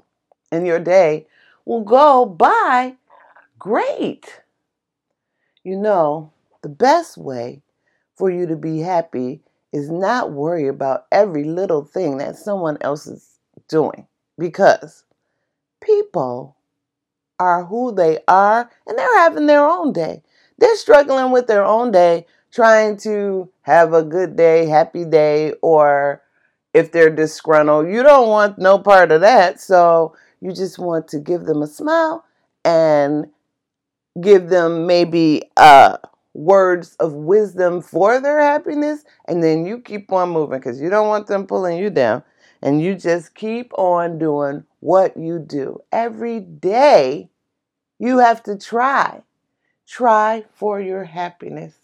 and 0.52 0.66
your 0.66 0.80
day 0.80 1.28
will 1.66 1.84
go 1.84 2.26
by 2.26 2.96
Great. 3.64 4.42
You 5.64 5.78
know, 5.78 6.34
the 6.64 6.70
best 6.70 7.18
way 7.18 7.62
for 8.14 8.30
you 8.30 8.46
to 8.48 8.58
be 8.58 8.80
happy 8.80 9.40
is 9.74 9.90
not 9.90 10.32
worry 10.32 10.68
about 10.68 11.08
every 11.12 11.44
little 11.44 11.84
thing 11.84 12.20
that 12.20 12.38
someone 12.38 12.78
else 12.82 13.08
is 13.08 13.40
doing 13.68 14.08
because 14.38 15.04
people 15.82 16.56
are 17.40 17.66
who 17.66 17.94
they 17.94 18.20
are 18.28 18.70
and 18.88 18.98
they're 18.98 19.20
having 19.20 19.48
their 19.48 19.66
own 19.66 19.92
day. 19.92 20.22
They're 20.60 20.78
struggling 20.78 21.32
with 21.32 21.48
their 21.48 21.66
own 21.66 21.92
day, 21.92 22.28
trying 22.52 22.98
to 22.98 23.50
have 23.64 23.94
a 23.94 24.04
good 24.04 24.36
day, 24.36 24.68
happy 24.68 25.04
day, 25.04 25.54
or 25.62 26.22
if 26.74 26.92
they're 26.92 27.10
disgruntled, 27.10 27.88
you 27.90 28.04
don't 28.04 28.30
want 28.30 28.60
no 28.60 28.78
part 28.78 29.12
of 29.12 29.22
that. 29.22 29.60
So 29.60 30.16
you 30.40 30.54
just 30.54 30.78
want 30.78 31.08
to 31.10 31.20
give 31.20 31.46
them 31.46 31.62
a 31.62 31.68
smile 31.68 32.24
and 32.64 33.28
give 34.22 34.50
them 34.50 34.86
maybe 34.86 35.44
uh, 35.58 35.98
words 36.34 36.96
of 37.00 37.14
wisdom 37.14 37.82
for 37.82 38.20
their 38.20 38.40
happiness, 38.40 39.04
and 39.26 39.44
then 39.44 39.66
you 39.66 39.80
keep 39.80 40.12
on 40.12 40.30
moving 40.30 40.60
because 40.60 40.82
you 40.82 40.90
don't 40.90 41.08
want 41.08 41.28
them 41.28 41.48
pulling 41.48 41.78
you 41.78 41.90
down. 41.90 42.24
And 42.62 42.82
you 42.82 42.96
just 42.96 43.36
keep 43.36 43.74
on 43.78 44.18
doing 44.18 44.64
what 44.80 45.18
you 45.18 45.38
do. 45.38 45.80
Every 45.92 46.40
day, 46.40 47.30
you 48.00 48.20
have 48.20 48.42
to 48.44 48.58
try. 48.58 49.22
Try 49.86 50.46
for 50.54 50.80
your 50.80 51.04
happiness. 51.04 51.76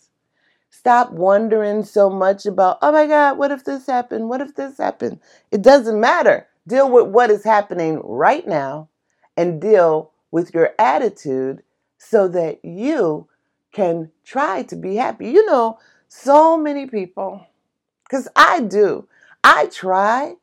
Stop 0.70 1.12
wondering 1.12 1.84
so 1.84 2.10
much 2.10 2.46
about, 2.46 2.78
oh 2.82 2.94
my 2.94 3.08
God, 3.08 3.38
what 3.38 3.52
if 3.52 3.66
this 3.66 3.86
happened? 3.86 4.30
What 4.30 4.40
if 4.40 4.56
this 4.56 4.78
happened? 4.78 5.20
It 5.52 5.62
doesn't 5.62 6.00
matter. 6.00 6.48
Deal 6.68 6.90
with 6.90 7.08
what 7.08 7.30
is 7.30 7.44
happening 7.44 8.00
right 8.04 8.48
now 8.48 8.88
and 9.36 9.62
deal 9.62 10.12
with 10.32 10.54
your 10.54 10.72
attitude 10.80 11.64
so 11.98 12.30
that 12.30 12.64
you 12.64 13.28
can 13.72 14.12
try 14.24 14.64
to 14.64 14.76
be 14.76 14.96
happy. 14.96 15.30
You 15.30 15.46
know, 15.46 15.80
so 16.08 16.58
many 16.58 16.88
people, 16.88 17.46
because 18.04 18.28
I 18.36 18.62
do, 18.62 19.08
I 19.44 19.68
try 19.68 20.36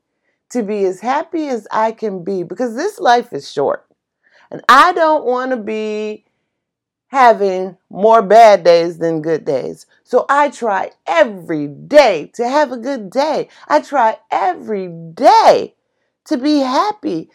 to 0.51 0.63
be 0.63 0.85
as 0.85 1.01
happy 1.01 1.49
as 1.49 1.67
I 1.71 1.93
can 1.93 2.23
be 2.23 2.43
because 2.43 2.77
this 2.77 2.99
life 2.99 3.33
is 3.33 3.51
short. 3.51 3.87
And 4.51 4.63
I 4.69 4.93
don't 4.93 5.25
want 5.25 5.51
to 5.51 5.57
be 5.57 6.25
having 7.09 7.77
more 7.91 8.23
bad 8.23 8.65
days 8.65 8.99
than 8.99 9.23
good 9.23 9.45
days. 9.45 9.87
So 10.05 10.27
I 10.29 10.51
try 10.51 10.91
every 11.07 11.67
day 11.69 12.31
to 12.35 12.49
have 12.49 12.73
a 12.73 12.77
good 12.77 13.11
day. 13.11 13.49
I 13.69 13.81
try 13.81 14.19
every 14.31 14.89
day 14.89 15.75
to 16.27 16.37
be 16.37 16.59
happy. 16.59 17.31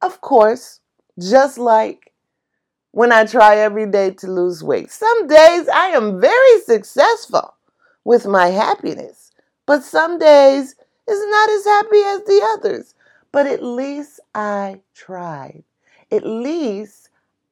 Of 0.00 0.20
course, 0.20 0.80
just 1.18 1.58
like 1.58 2.11
when 2.92 3.12
I 3.12 3.24
try 3.24 3.56
every 3.56 3.86
day 3.90 4.12
to 4.12 4.28
lose 4.28 4.62
weight. 4.64 4.90
Some 4.90 5.26
days 5.26 5.68
I 5.68 5.88
am 5.88 6.20
very 6.20 6.60
successful 6.60 7.54
with 8.04 8.26
my 8.26 8.48
happiness, 8.48 9.32
but 9.66 9.82
some 9.84 10.18
days 10.18 10.76
is 11.08 11.26
not 11.30 11.50
as 11.50 11.64
happy 11.64 12.00
as 12.00 12.20
the 12.24 12.48
others. 12.54 12.94
But 13.32 13.46
at 13.46 13.62
least 13.62 14.20
I 14.34 14.80
tried. 14.94 15.64
At 16.10 16.24
least 16.26 17.10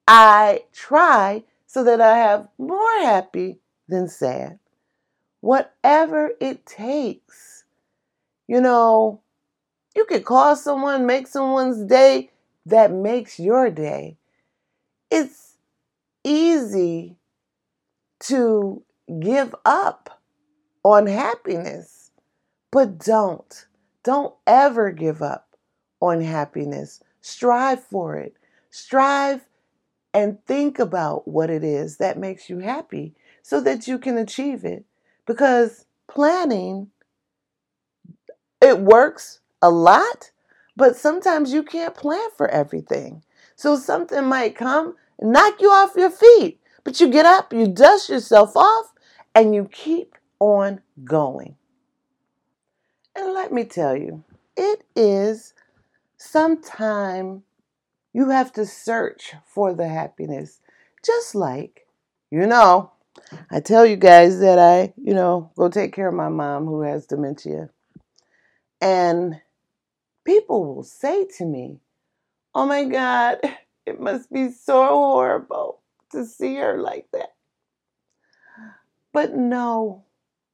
I 0.08 0.64
try 0.72 1.44
so 1.66 1.84
that 1.84 2.00
I 2.00 2.18
have 2.18 2.48
more 2.58 3.00
happy 3.00 3.60
than 3.88 4.08
sad. 4.08 4.58
Whatever 5.40 6.32
it 6.40 6.66
takes. 6.66 7.64
You 8.48 8.60
know, 8.60 9.22
You 9.96 10.04
could 10.06 10.24
call 10.24 10.56
someone, 10.56 11.06
make 11.06 11.26
someone's 11.26 11.84
day 11.84 12.30
that 12.66 12.92
makes 12.92 13.38
your 13.40 13.70
day. 13.70 14.16
It's 15.10 15.54
easy 16.24 17.16
to 18.20 18.82
give 19.20 19.54
up 19.64 20.20
on 20.84 21.06
happiness, 21.06 22.10
but 22.70 22.98
don't. 22.98 23.66
Don't 24.02 24.34
ever 24.46 24.92
give 24.92 25.20
up 25.22 25.56
on 26.00 26.20
happiness. 26.20 27.02
Strive 27.20 27.82
for 27.82 28.16
it. 28.16 28.34
Strive 28.70 29.46
and 30.14 30.44
think 30.46 30.78
about 30.78 31.28
what 31.28 31.50
it 31.50 31.62
is 31.64 31.98
that 31.98 32.18
makes 32.18 32.48
you 32.48 32.58
happy 32.58 33.14
so 33.42 33.60
that 33.60 33.86
you 33.86 33.98
can 33.98 34.16
achieve 34.16 34.64
it. 34.64 34.84
Because 35.26 35.86
planning, 36.08 36.90
it 38.60 38.80
works 38.80 39.40
a 39.62 39.70
lot, 39.70 40.30
but 40.76 40.96
sometimes 40.96 41.52
you 41.52 41.62
can't 41.62 41.94
plan 41.94 42.28
for 42.36 42.48
everything. 42.48 43.22
So 43.60 43.76
something 43.76 44.24
might 44.24 44.56
come 44.56 44.96
knock 45.20 45.60
you 45.60 45.68
off 45.70 45.94
your 45.94 46.08
feet, 46.08 46.58
but 46.82 46.98
you 46.98 47.10
get 47.10 47.26
up, 47.26 47.52
you 47.52 47.66
dust 47.66 48.08
yourself 48.08 48.56
off, 48.56 48.86
and 49.34 49.54
you 49.54 49.68
keep 49.70 50.14
on 50.38 50.80
going. 51.04 51.56
And 53.14 53.34
let 53.34 53.52
me 53.52 53.64
tell 53.64 53.94
you, 53.94 54.24
it 54.56 54.84
is 54.96 55.52
sometime 56.16 57.42
you 58.14 58.30
have 58.30 58.50
to 58.54 58.64
search 58.64 59.34
for 59.44 59.74
the 59.74 59.88
happiness. 59.88 60.62
Just 61.04 61.34
like, 61.34 61.86
you 62.30 62.46
know, 62.46 62.92
I 63.50 63.60
tell 63.60 63.84
you 63.84 63.96
guys 63.96 64.40
that 64.40 64.58
I, 64.58 64.94
you 64.96 65.12
know, 65.12 65.50
go 65.54 65.68
take 65.68 65.92
care 65.92 66.08
of 66.08 66.14
my 66.14 66.30
mom 66.30 66.64
who 66.64 66.80
has 66.80 67.04
dementia. 67.04 67.68
And 68.80 69.42
people 70.24 70.64
will 70.64 70.82
say 70.82 71.26
to 71.36 71.44
me, 71.44 71.80
Oh 72.54 72.66
my 72.66 72.84
God, 72.84 73.38
it 73.86 74.00
must 74.00 74.32
be 74.32 74.50
so 74.50 74.86
horrible 74.86 75.80
to 76.12 76.24
see 76.24 76.56
her 76.56 76.80
like 76.80 77.06
that. 77.12 77.34
But 79.12 79.34
no, 79.34 80.04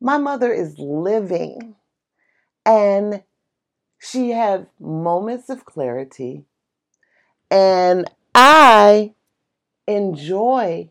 my 0.00 0.18
mother 0.18 0.52
is 0.52 0.78
living 0.78 1.76
and 2.64 3.22
she 3.98 4.30
have 4.30 4.66
moments 4.78 5.48
of 5.48 5.64
clarity 5.64 6.44
and 7.50 8.10
I 8.34 9.14
enjoy 9.86 10.90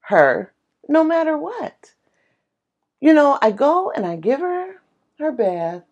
her 0.00 0.52
no 0.88 1.04
matter 1.04 1.38
what. 1.38 1.94
You 3.00 3.12
know, 3.14 3.38
I 3.40 3.50
go 3.50 3.90
and 3.90 4.04
I 4.06 4.16
give 4.16 4.40
her 4.40 4.80
her 5.18 5.32
bath 5.32 5.84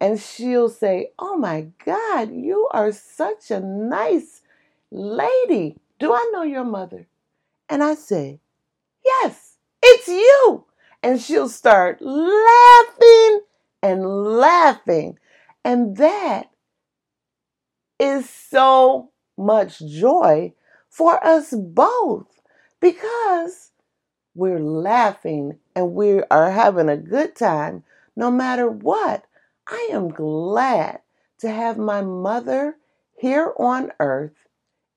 and 0.00 0.18
she'll 0.20 0.68
say, 0.68 1.12
"Oh 1.18 1.36
my 1.36 1.68
god, 1.84 2.32
you 2.32 2.68
are 2.72 2.92
such 2.92 3.50
a 3.50 3.60
nice 3.60 4.42
lady. 4.90 5.76
Do 5.98 6.12
I 6.14 6.30
know 6.32 6.42
your 6.42 6.64
mother?" 6.64 7.06
And 7.68 7.82
I 7.82 7.94
say, 7.94 8.40
"Yes, 9.04 9.56
it's 9.82 10.08
you." 10.08 10.64
And 11.02 11.20
she'll 11.20 11.48
start 11.48 12.00
laughing 12.00 13.40
and 13.82 14.04
laughing. 14.06 15.18
And 15.64 15.96
that 15.98 16.50
is 17.98 18.28
so 18.28 19.10
much 19.36 19.78
joy 19.80 20.52
for 20.88 21.22
us 21.24 21.52
both 21.54 22.40
because 22.80 23.72
we're 24.34 24.60
laughing 24.60 25.58
and 25.74 25.94
we 25.94 26.22
are 26.30 26.50
having 26.50 26.88
a 26.88 26.96
good 26.96 27.36
time 27.36 27.84
no 28.16 28.30
matter 28.30 28.68
what. 28.70 29.24
I 29.70 29.88
am 29.92 30.08
glad 30.08 31.00
to 31.38 31.50
have 31.50 31.78
my 31.78 32.02
mother 32.02 32.76
here 33.16 33.54
on 33.56 33.92
earth 34.00 34.34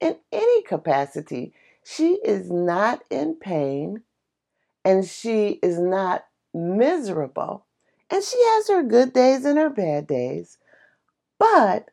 in 0.02 0.18
any 0.32 0.64
capacity. 0.64 1.54
She 1.86 2.16
is 2.24 2.50
not 2.50 3.04
in 3.10 3.36
pain 3.36 4.04
and 4.84 5.06
she 5.06 5.60
is 5.62 5.78
not 5.78 6.26
miserable. 6.54 7.66
And 8.10 8.24
she 8.24 8.38
has 8.38 8.68
her 8.68 8.84
good 8.84 9.14
days 9.14 9.46
and 9.46 9.58
her 9.58 9.70
bad 9.70 10.08
days. 10.08 10.58
But 11.40 11.90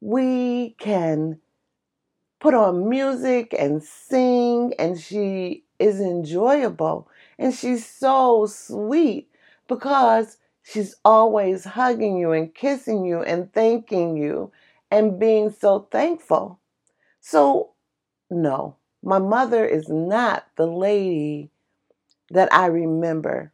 we 0.00 0.70
can 0.78 1.40
put 2.40 2.54
on 2.54 2.88
music 2.88 3.54
and 3.56 3.82
sing, 3.82 4.74
and 4.78 5.00
she 5.00 5.64
is 5.78 6.00
enjoyable. 6.00 7.08
And 7.38 7.54
she's 7.54 7.86
so 7.86 8.46
sweet 8.46 9.28
because 9.68 10.38
she's 10.62 10.96
always 11.04 11.64
hugging 11.64 12.16
you 12.18 12.32
and 12.32 12.54
kissing 12.54 13.04
you 13.04 13.22
and 13.22 13.52
thanking 13.52 14.16
you 14.16 14.52
and 14.90 15.18
being 15.18 15.50
so 15.50 15.88
thankful. 15.90 16.60
So, 17.20 17.70
no, 18.30 18.76
my 19.02 19.18
mother 19.18 19.64
is 19.64 19.88
not 19.88 20.46
the 20.56 20.66
lady 20.66 21.50
that 22.30 22.52
I 22.52 22.66
remember. 22.66 23.52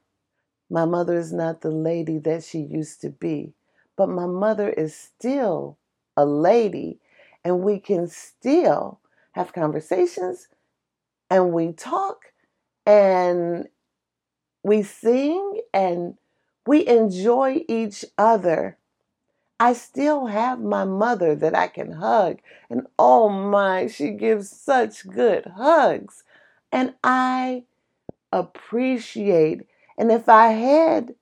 My 0.70 0.84
mother 0.84 1.18
is 1.18 1.32
not 1.32 1.60
the 1.62 1.70
lady 1.70 2.18
that 2.18 2.44
she 2.44 2.60
used 2.60 3.00
to 3.02 3.10
be, 3.10 3.54
but 3.96 4.08
my 4.08 4.26
mother 4.26 4.68
is 4.68 4.94
still 4.94 5.78
a 6.16 6.26
lady, 6.26 7.00
and 7.44 7.60
we 7.60 7.78
can 7.78 8.08
still 8.08 9.00
have 9.32 9.52
conversations 9.52 10.48
and 11.30 11.52
we 11.52 11.72
talk 11.72 12.32
and 12.86 13.68
we 14.62 14.82
sing 14.82 15.60
and 15.72 16.14
we 16.68 16.86
enjoy 16.86 17.64
each 17.66 18.04
other. 18.18 18.76
I 19.58 19.72
still 19.72 20.26
have 20.26 20.60
my 20.60 20.84
mother 20.84 21.34
that 21.34 21.56
I 21.56 21.66
can 21.66 21.92
hug, 21.92 22.40
and 22.68 22.86
oh 22.98 23.30
my, 23.30 23.86
she 23.86 24.10
gives 24.10 24.50
such 24.50 25.08
good 25.08 25.46
hugs. 25.56 26.24
And 26.70 26.92
I 27.02 27.64
appreciate. 28.30 29.62
And 29.96 30.12
if 30.12 30.28
I 30.28 30.48
had 30.48 31.14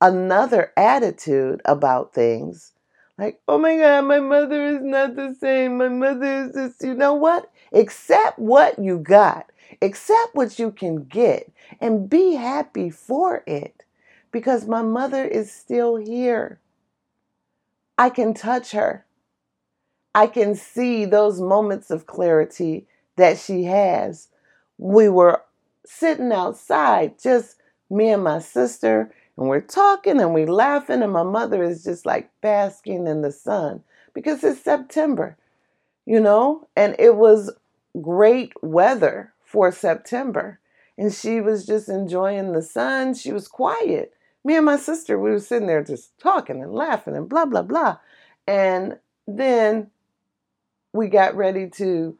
another 0.00 0.72
attitude 0.78 1.60
about 1.66 2.14
things, 2.14 2.72
like, 3.18 3.38
oh 3.46 3.58
my 3.58 3.76
God, 3.76 4.06
my 4.06 4.18
mother 4.18 4.66
is 4.66 4.82
not 4.82 5.14
the 5.14 5.36
same. 5.38 5.76
My 5.76 5.90
mother 5.90 6.46
is 6.46 6.54
just, 6.54 6.82
you 6.82 6.94
know 6.94 7.12
what? 7.12 7.50
Accept 7.74 8.38
what 8.38 8.78
you 8.78 8.98
got, 8.98 9.52
accept 9.82 10.34
what 10.34 10.58
you 10.58 10.70
can 10.70 11.04
get, 11.04 11.52
and 11.82 12.08
be 12.08 12.32
happy 12.32 12.88
for 12.88 13.44
it 13.46 13.75
because 14.32 14.66
my 14.66 14.82
mother 14.82 15.24
is 15.24 15.52
still 15.52 15.96
here. 15.96 16.60
I 17.98 18.10
can 18.10 18.34
touch 18.34 18.72
her. 18.72 19.06
I 20.14 20.26
can 20.26 20.54
see 20.54 21.04
those 21.04 21.40
moments 21.40 21.90
of 21.90 22.06
clarity 22.06 22.86
that 23.16 23.38
she 23.38 23.64
has. 23.64 24.28
We 24.78 25.08
were 25.08 25.42
sitting 25.84 26.32
outside, 26.32 27.18
just 27.22 27.56
me 27.90 28.10
and 28.10 28.24
my 28.24 28.38
sister, 28.38 29.12
and 29.36 29.48
we're 29.48 29.60
talking 29.60 30.20
and 30.20 30.34
we're 30.34 30.50
laughing, 30.50 31.02
and 31.02 31.12
my 31.12 31.22
mother 31.22 31.62
is 31.62 31.84
just 31.84 32.06
like 32.06 32.30
basking 32.40 33.06
in 33.06 33.22
the 33.22 33.32
sun 33.32 33.82
because 34.14 34.42
it's 34.42 34.62
September, 34.62 35.36
you 36.06 36.18
know, 36.20 36.66
and 36.74 36.96
it 36.98 37.16
was 37.16 37.50
great 38.00 38.52
weather 38.62 39.32
for 39.44 39.70
September. 39.70 40.58
And 40.98 41.12
she 41.12 41.42
was 41.42 41.66
just 41.66 41.90
enjoying 41.90 42.52
the 42.52 42.62
sun. 42.62 43.12
She 43.12 43.32
was 43.32 43.48
quiet. 43.48 44.14
Me 44.46 44.54
and 44.54 44.64
my 44.64 44.76
sister, 44.76 45.18
we 45.18 45.32
were 45.32 45.40
sitting 45.40 45.66
there 45.66 45.82
just 45.82 46.16
talking 46.20 46.62
and 46.62 46.72
laughing 46.72 47.16
and 47.16 47.28
blah, 47.28 47.46
blah, 47.46 47.62
blah. 47.62 47.96
And 48.46 48.96
then 49.26 49.90
we 50.92 51.08
got 51.08 51.34
ready 51.34 51.68
to 51.70 52.16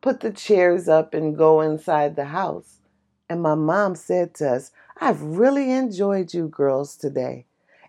put 0.00 0.20
the 0.20 0.30
chairs 0.30 0.88
up 0.88 1.12
and 1.12 1.36
go 1.36 1.60
inside 1.60 2.14
the 2.14 2.26
house. 2.26 2.76
And 3.28 3.42
my 3.42 3.56
mom 3.56 3.96
said 3.96 4.32
to 4.34 4.48
us, 4.48 4.70
I've 5.00 5.20
really 5.20 5.72
enjoyed 5.72 6.32
you 6.32 6.46
girls 6.46 6.94
today. 6.94 7.46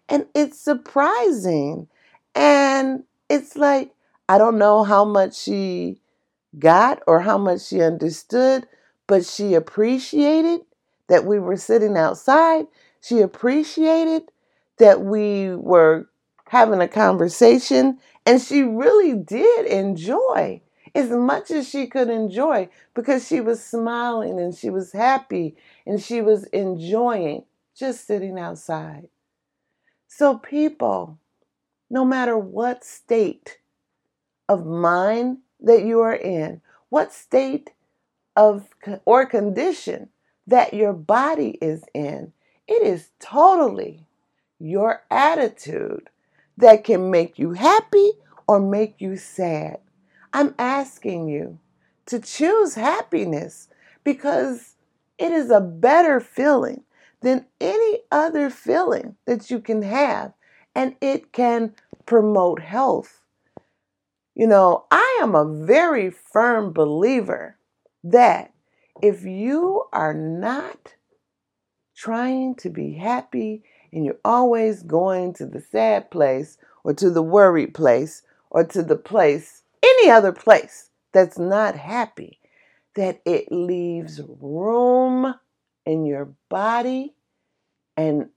And 0.09 0.25
it's 0.33 0.59
surprising. 0.59 1.87
And 2.33 3.03
it's 3.29 3.55
like, 3.55 3.91
I 4.27 4.39
don't 4.39 4.57
know 4.57 4.85
how 4.85 5.05
much 5.05 5.37
she 5.37 6.01
got 6.57 7.03
or 7.05 7.19
how 7.19 7.37
much 7.37 7.61
she 7.61 7.83
understood, 7.83 8.67
but 9.05 9.23
she 9.23 9.53
appreciated 9.53 10.61
that 11.09 11.25
we 11.25 11.37
were 11.37 11.57
sitting 11.57 11.95
outside. 11.95 12.65
She 13.01 13.21
appreciated 13.21 14.31
that 14.77 15.01
we 15.01 15.55
were 15.55 16.07
having 16.47 16.81
a 16.81 16.87
conversation. 16.87 17.99
And 18.25 18.41
she 18.41 18.61
really 18.63 19.13
did 19.13 19.65
enjoy 19.65 20.61
as 20.93 21.09
much 21.09 21.51
as 21.51 21.67
she 21.69 21.87
could 21.87 22.09
enjoy 22.09 22.69
because 22.93 23.27
she 23.27 23.39
was 23.39 23.63
smiling 23.63 24.39
and 24.39 24.55
she 24.55 24.69
was 24.69 24.91
happy 24.91 25.55
and 25.85 26.01
she 26.01 26.21
was 26.21 26.45
enjoying 26.45 27.43
just 27.75 28.07
sitting 28.07 28.39
outside. 28.39 29.07
So, 30.07 30.37
people, 30.37 31.19
no 31.89 32.03
matter 32.03 32.37
what 32.37 32.83
state 32.83 33.59
of 34.49 34.65
mind 34.65 35.39
that 35.59 35.83
you 35.83 35.99
are 36.01 36.15
in, 36.15 36.61
what 36.89 37.13
state 37.13 37.71
of 38.35 38.67
or 39.05 39.25
condition 39.25 40.09
that 40.47 40.73
your 40.73 40.93
body 40.93 41.57
is 41.61 41.83
in, 41.93 42.33
it 42.67 42.83
is 42.83 43.09
totally 43.19 44.05
your 44.59 45.03
attitude 45.09 46.09
that 46.57 46.83
can 46.83 47.11
make 47.11 47.37
you 47.37 47.53
happy 47.53 48.11
or 48.47 48.59
make 48.59 48.95
you 48.99 49.15
sad. 49.15 49.79
I'm 50.33 50.55
asking 50.57 51.29
you 51.29 51.59
to 52.07 52.19
choose 52.19 52.75
happiness 52.75 53.69
because 54.03 54.75
it 55.17 55.31
is 55.31 55.49
a 55.49 55.61
better 55.61 56.19
feeling 56.19 56.83
than 57.21 57.45
any 57.59 57.99
other 58.11 58.49
feeling 58.49 59.15
that 59.25 59.49
you 59.49 59.59
can 59.59 59.81
have, 59.81 60.33
and 60.75 60.95
it 61.01 61.31
can 61.31 61.73
promote 62.05 62.61
health. 62.61 63.21
You 64.35 64.47
know, 64.47 64.85
I 64.91 65.19
am 65.21 65.33
a 65.33 65.65
very 65.65 66.11
firm 66.11 66.71
believer 66.71 67.57
that 68.03 68.53
if 69.01 69.23
you 69.23 69.83
are 69.91 70.13
not 70.13 70.93
trying 71.97 72.53
to 72.53 72.69
be 72.69 72.93
happy 72.93 73.63
and 73.91 74.05
you're 74.05 74.19
always 74.23 74.83
going 74.83 75.33
to 75.33 75.45
the 75.45 75.59
sad 75.59 76.11
place 76.11 76.57
or 76.83 76.93
to 76.93 77.09
the 77.09 77.23
worried 77.23 77.73
place 77.73 78.21
or 78.51 78.63
to 78.63 78.83
the 78.83 78.95
place, 78.95 79.63
any 79.83 80.09
other 80.09 80.31
place 80.31 80.91
that's 81.11 81.39
not 81.39 81.75
happy, 81.75 82.39
that 82.95 83.19
it 83.25 83.51
leaves 83.51 84.21
room 84.39 85.33
in 85.85 86.05
your 86.05 86.31
body 86.49 87.15
and 87.95 88.29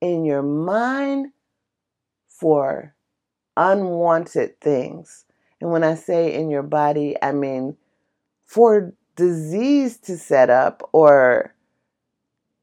in 0.00 0.24
your 0.24 0.42
mind 0.42 1.32
for 2.28 2.94
unwanted 3.56 4.60
things. 4.60 5.24
And 5.60 5.70
when 5.70 5.82
I 5.82 5.96
say 5.96 6.34
in 6.34 6.50
your 6.50 6.62
body, 6.62 7.16
I 7.20 7.32
mean 7.32 7.76
for 8.44 8.92
disease 9.16 9.98
to 9.98 10.16
set 10.16 10.50
up, 10.50 10.88
or 10.92 11.54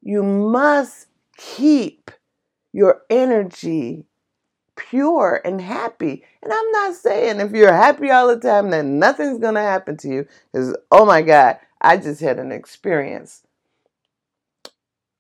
you 0.02 0.24
must 0.24 1.08
keep 1.38 2.12
your 2.72 3.02
energy 3.10 4.06
pure 4.76 5.42
and 5.44 5.60
happy. 5.60 6.24
And 6.42 6.54
I'm 6.54 6.72
not 6.72 6.96
saying 6.96 7.40
if 7.40 7.52
you're 7.52 7.74
happy 7.74 8.10
all 8.10 8.28
the 8.28 8.40
time 8.40 8.70
that 8.70 8.86
nothing's 8.86 9.40
going 9.40 9.56
to 9.56 9.62
happen 9.62 9.98
to 9.98 10.08
you. 10.08 10.28
Because, 10.52 10.76
oh 10.92 11.06
my 11.06 11.22
God, 11.22 11.58
I 11.82 11.98
just 11.98 12.22
had 12.22 12.40
an 12.40 12.52
experience 12.52 13.44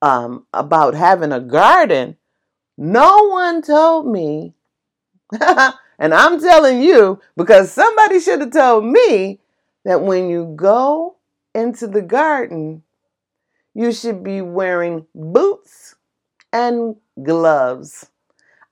um, 0.01 0.45
about 0.53 0.93
having 0.93 1.31
a 1.31 1.39
garden. 1.39 2.17
No 2.77 3.27
one 3.27 3.61
told 3.61 4.07
me, 4.07 4.53
and 5.41 6.13
I'm 6.13 6.39
telling 6.39 6.81
you 6.81 7.19
because 7.35 7.71
somebody 7.71 8.19
should 8.19 8.39
have 8.39 8.51
told 8.51 8.85
me 8.85 9.39
that 9.83 10.01
when 10.01 10.29
you 10.29 10.53
go 10.55 11.17
into 11.53 11.87
the 11.87 12.01
garden, 12.01 12.83
you 13.73 13.91
should 13.91 14.23
be 14.23 14.41
wearing 14.41 15.05
boots 15.13 15.95
and 16.51 16.95
gloves. 17.23 18.09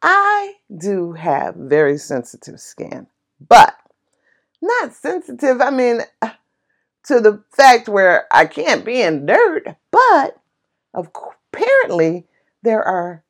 I 0.01 0.55
do 0.75 1.13
have 1.13 1.55
very 1.55 1.97
sensitive 1.97 2.59
skin, 2.59 3.07
but 3.47 3.75
not 4.61 4.93
sensitive, 4.93 5.61
I 5.61 5.69
mean, 5.69 6.01
to 7.05 7.19
the 7.19 7.43
fact 7.51 7.87
where 7.87 8.27
I 8.31 8.45
can't 8.45 8.83
be 8.85 9.01
in 9.01 9.25
dirt, 9.25 9.75
but 9.91 10.39
apparently 10.93 12.25
there 12.63 12.83
are 12.83 13.23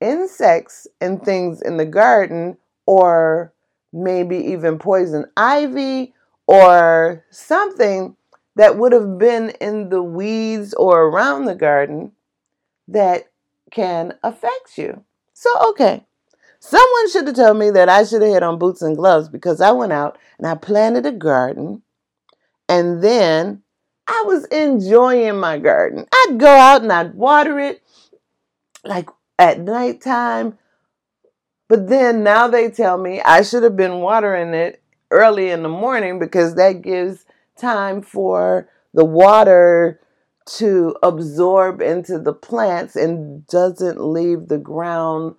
insects 0.00 0.86
and 1.00 1.22
things 1.22 1.62
in 1.62 1.76
the 1.76 1.86
garden, 1.86 2.58
or 2.86 3.52
maybe 3.92 4.36
even 4.36 4.78
poison 4.78 5.24
ivy 5.36 6.14
or 6.46 7.24
something 7.30 8.16
that 8.56 8.78
would 8.78 8.92
have 8.92 9.18
been 9.18 9.50
in 9.60 9.88
the 9.88 10.02
weeds 10.02 10.74
or 10.74 11.02
around 11.02 11.44
the 11.44 11.54
garden 11.54 12.12
that 12.88 13.30
can 13.70 14.14
affect 14.22 14.76
you. 14.78 15.04
So, 15.32 15.50
okay, 15.70 16.04
someone 16.60 17.10
should 17.10 17.26
have 17.26 17.36
told 17.36 17.58
me 17.58 17.70
that 17.70 17.88
I 17.88 18.04
should 18.04 18.22
have 18.22 18.32
had 18.32 18.42
on 18.42 18.58
boots 18.58 18.82
and 18.82 18.96
gloves 18.96 19.28
because 19.28 19.60
I 19.60 19.72
went 19.72 19.92
out 19.92 20.18
and 20.38 20.46
I 20.46 20.54
planted 20.54 21.06
a 21.06 21.12
garden 21.12 21.82
and 22.68 23.02
then 23.02 23.62
I 24.06 24.24
was 24.26 24.44
enjoying 24.46 25.38
my 25.38 25.58
garden. 25.58 26.06
I'd 26.12 26.38
go 26.38 26.48
out 26.48 26.82
and 26.82 26.92
I'd 26.92 27.14
water 27.14 27.58
it 27.58 27.82
like 28.84 29.08
at 29.38 29.60
nighttime. 29.60 30.58
But 31.68 31.88
then 31.88 32.22
now 32.22 32.48
they 32.48 32.70
tell 32.70 32.98
me 32.98 33.20
I 33.22 33.42
should 33.42 33.62
have 33.62 33.76
been 33.76 34.00
watering 34.00 34.54
it 34.54 34.82
early 35.10 35.50
in 35.50 35.62
the 35.62 35.68
morning 35.68 36.18
because 36.18 36.54
that 36.56 36.82
gives 36.82 37.24
time 37.56 38.02
for 38.02 38.68
the 38.92 39.04
water 39.04 40.00
to 40.46 40.94
absorb 41.02 41.80
into 41.80 42.18
the 42.18 42.32
plants 42.32 42.96
and 42.96 43.46
doesn't 43.46 44.00
leave 44.00 44.48
the 44.48 44.58
ground 44.58 45.34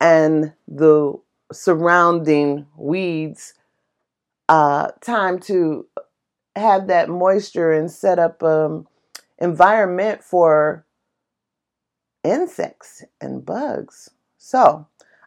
and 0.00 0.52
the 0.68 1.14
surrounding 1.52 2.66
weeds 2.76 3.54
uh, 4.48 4.88
time 5.00 5.38
to 5.38 5.86
have 6.56 6.86
that 6.88 7.08
moisture 7.08 7.72
and 7.72 7.90
set 7.90 8.18
up 8.18 8.42
um 8.42 8.86
environment 9.38 10.22
for 10.22 10.84
insects 12.22 13.04
and 13.20 13.44
bugs. 13.44 14.10
So 14.38 14.86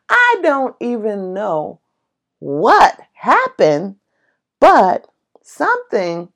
I 0.09 0.35
don't 0.41 0.75
even 0.79 1.33
know 1.33 1.79
what 2.39 2.99
happened, 3.13 3.97
but 4.59 5.07
something 5.47 6.29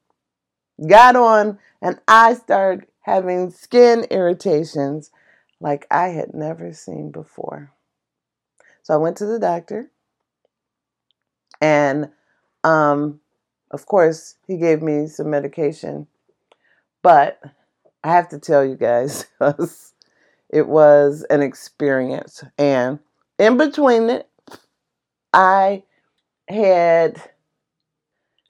got 0.87 1.15
on 1.15 1.59
and 1.81 1.99
I 2.07 2.33
started 2.33 2.87
having 3.01 3.51
skin 3.51 4.05
irritations 4.09 5.11
like 5.59 5.85
I 5.91 6.09
had 6.09 6.33
never 6.33 6.73
seen 6.73 7.11
before. 7.11 7.71
So 8.83 8.93
I 8.93 8.97
went 8.97 9.17
to 9.17 9.25
the 9.25 9.39
doctor 9.39 9.91
and 11.59 12.09
um, 12.63 13.19
of 13.69 13.85
course 13.85 14.35
he 14.47 14.57
gave 14.57 14.81
me 14.81 15.07
some 15.07 15.29
medication, 15.29 16.07
but 17.03 17.39
I 18.03 18.13
have 18.13 18.29
to 18.29 18.39
tell 18.39 18.65
you 18.65 18.75
guys 18.75 19.25
it 20.49 20.67
was 20.67 21.25
an 21.29 21.41
experience 21.41 22.43
and 22.57 22.99
in 23.37 23.57
between 23.57 24.09
it 24.09 24.29
I 25.33 25.83
had 26.47 27.21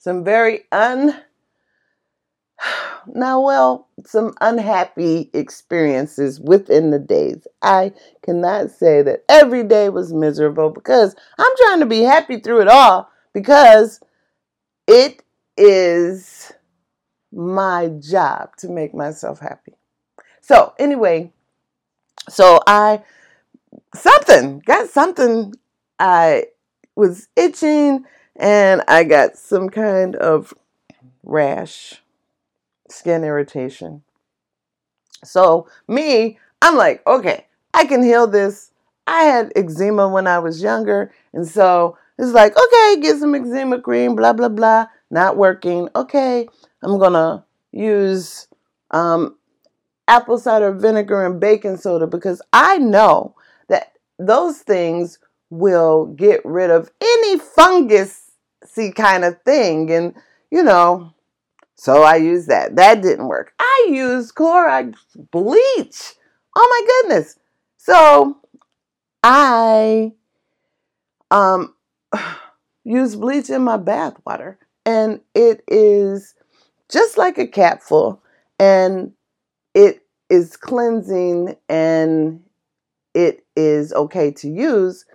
some 0.01 0.23
very 0.23 0.61
un 0.71 1.15
now 3.13 3.39
well 3.39 3.87
some 4.03 4.33
unhappy 4.41 5.29
experiences 5.33 6.39
within 6.39 6.89
the 6.89 6.97
days. 6.97 7.45
I 7.61 7.93
cannot 8.23 8.71
say 8.71 9.03
that 9.03 9.23
every 9.29 9.63
day 9.63 9.89
was 9.89 10.11
miserable 10.11 10.71
because 10.71 11.15
i'm 11.37 11.51
trying 11.57 11.79
to 11.81 11.85
be 11.85 12.01
happy 12.01 12.39
through 12.39 12.61
it 12.61 12.67
all 12.67 13.09
because 13.33 13.99
it 14.87 15.21
is 15.55 16.51
my 17.31 17.87
job 17.99 18.55
to 18.57 18.69
make 18.69 18.93
myself 18.93 19.39
happy. 19.39 19.73
So 20.41 20.73
anyway 20.79 21.31
so 22.29 22.59
i 22.67 23.01
something 23.95 24.59
got 24.65 24.89
something 24.89 25.53
i 25.99 26.45
was 26.95 27.27
itching 27.35 28.05
and 28.35 28.81
I 28.87 29.03
got 29.03 29.37
some 29.37 29.69
kind 29.69 30.15
of 30.15 30.53
rash, 31.23 32.01
skin 32.89 33.23
irritation. 33.23 34.03
So, 35.23 35.67
me, 35.87 36.39
I'm 36.61 36.75
like, 36.75 37.05
okay, 37.05 37.45
I 37.73 37.85
can 37.85 38.03
heal 38.03 38.27
this. 38.27 38.71
I 39.07 39.23
had 39.23 39.51
eczema 39.55 40.07
when 40.07 40.27
I 40.27 40.39
was 40.39 40.61
younger, 40.61 41.11
and 41.33 41.47
so 41.47 41.97
it's 42.17 42.31
like, 42.31 42.55
okay, 42.57 43.01
get 43.01 43.17
some 43.17 43.35
eczema 43.35 43.81
cream, 43.81 44.15
blah, 44.15 44.33
blah, 44.33 44.49
blah. 44.49 44.87
Not 45.09 45.37
working. 45.37 45.89
Okay, 45.95 46.47
I'm 46.81 46.97
gonna 46.97 47.45
use 47.71 48.47
um, 48.91 49.35
apple 50.07 50.37
cider 50.37 50.71
vinegar 50.71 51.25
and 51.25 51.39
baking 51.39 51.77
soda 51.77 52.07
because 52.07 52.41
I 52.53 52.77
know 52.77 53.35
that 53.69 53.93
those 54.19 54.59
things 54.59 55.19
will 55.51 56.07
get 56.07 56.43
rid 56.43 56.71
of 56.71 56.89
any 56.99 57.37
fungus 57.37 58.31
see 58.65 58.91
kind 58.91 59.23
of 59.23 59.41
thing. 59.43 59.91
And, 59.91 60.15
you 60.49 60.63
know, 60.63 61.13
so 61.75 62.03
I 62.03 62.15
used 62.15 62.47
that. 62.47 62.75
That 62.75 63.01
didn't 63.01 63.27
work. 63.27 63.53
I 63.59 63.87
used 63.89 64.35
Clorox 64.35 64.95
bleach. 65.31 66.13
Oh 66.55 66.67
my 66.69 67.09
goodness. 67.09 67.37
So 67.77 68.37
I 69.23 70.13
um 71.29 71.75
use 72.83 73.15
bleach 73.15 73.49
in 73.49 73.63
my 73.63 73.77
bath 73.77 74.15
water 74.25 74.59
and 74.85 75.21
it 75.33 75.63
is 75.67 76.33
just 76.89 77.17
like 77.17 77.37
a 77.37 77.47
capful 77.47 78.21
and 78.59 79.13
it 79.73 80.05
is 80.29 80.57
cleansing 80.57 81.55
and 81.69 82.41
it 83.13 83.45
is 83.55 83.93
okay 83.93 84.31
to 84.31 84.49
use 84.49 85.05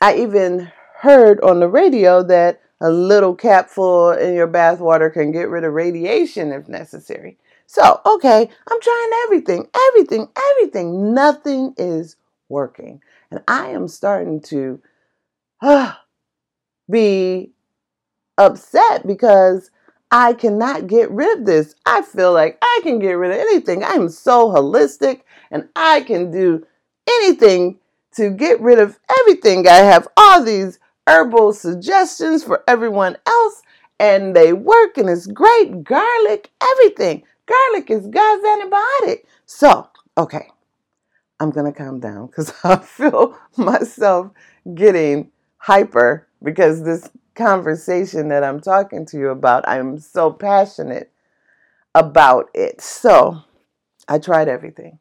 I 0.00 0.16
even 0.16 0.72
heard 1.00 1.40
on 1.40 1.60
the 1.60 1.68
radio 1.68 2.22
that 2.24 2.60
a 2.80 2.90
little 2.90 3.34
capful 3.34 4.12
in 4.12 4.34
your 4.34 4.48
bathwater 4.48 5.12
can 5.12 5.32
get 5.32 5.48
rid 5.48 5.64
of 5.64 5.74
radiation 5.74 6.52
if 6.52 6.68
necessary. 6.68 7.36
So, 7.66 8.00
okay, 8.04 8.48
I'm 8.68 8.80
trying 8.80 9.10
everything, 9.24 9.68
everything, 9.88 10.28
everything. 10.36 11.14
Nothing 11.14 11.74
is 11.76 12.16
working. 12.48 13.00
And 13.30 13.42
I 13.46 13.68
am 13.68 13.86
starting 13.86 14.40
to 14.42 14.80
ah, 15.62 16.02
be 16.90 17.52
upset 18.38 19.06
because 19.06 19.70
I 20.10 20.32
cannot 20.32 20.86
get 20.86 21.10
rid 21.10 21.38
of 21.38 21.46
this. 21.46 21.74
I 21.86 22.02
feel 22.02 22.32
like 22.32 22.58
I 22.62 22.80
can 22.82 22.98
get 22.98 23.12
rid 23.12 23.30
of 23.30 23.36
anything. 23.36 23.84
I'm 23.84 24.08
so 24.08 24.48
holistic 24.48 25.20
and 25.50 25.68
I 25.76 26.00
can 26.00 26.30
do 26.32 26.66
anything 27.08 27.78
to 28.16 28.30
get 28.30 28.60
rid 28.60 28.78
of 28.78 28.98
everything. 29.20 29.66
I 29.68 29.76
have 29.76 30.08
all 30.16 30.42
these 30.42 30.78
herbal 31.06 31.52
suggestions 31.52 32.44
for 32.44 32.64
everyone 32.68 33.16
else 33.26 33.62
and 33.98 34.34
they 34.34 34.52
work 34.52 34.96
and 34.96 35.08
it's 35.08 35.26
great. 35.26 35.84
Garlic, 35.84 36.50
everything. 36.62 37.22
Garlic 37.46 37.90
is 37.90 38.06
God's 38.06 38.44
antibiotic. 38.44 39.24
So, 39.46 39.88
okay, 40.16 40.48
I'm 41.38 41.52
to 41.52 41.72
calm 41.72 42.00
down 42.00 42.26
because 42.26 42.52
I 42.64 42.76
feel 42.76 43.36
myself 43.56 44.30
getting 44.74 45.30
hyper 45.58 46.26
because 46.42 46.82
this 46.82 47.10
conversation 47.34 48.28
that 48.28 48.44
I'm 48.44 48.60
talking 48.60 49.06
to 49.06 49.18
you 49.18 49.28
about, 49.28 49.68
I'm 49.68 49.98
so 49.98 50.30
passionate 50.30 51.10
about 51.94 52.50
it. 52.54 52.80
So, 52.80 53.42
I 54.08 54.18
tried 54.18 54.48
everything, 54.48 54.98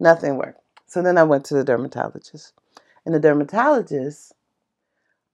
nothing 0.00 0.36
worked. 0.36 0.60
So 0.88 1.02
then 1.02 1.18
I 1.18 1.22
went 1.22 1.44
to 1.46 1.54
the 1.54 1.64
dermatologist, 1.64 2.54
and 3.04 3.14
the 3.14 3.20
dermatologist 3.20 4.32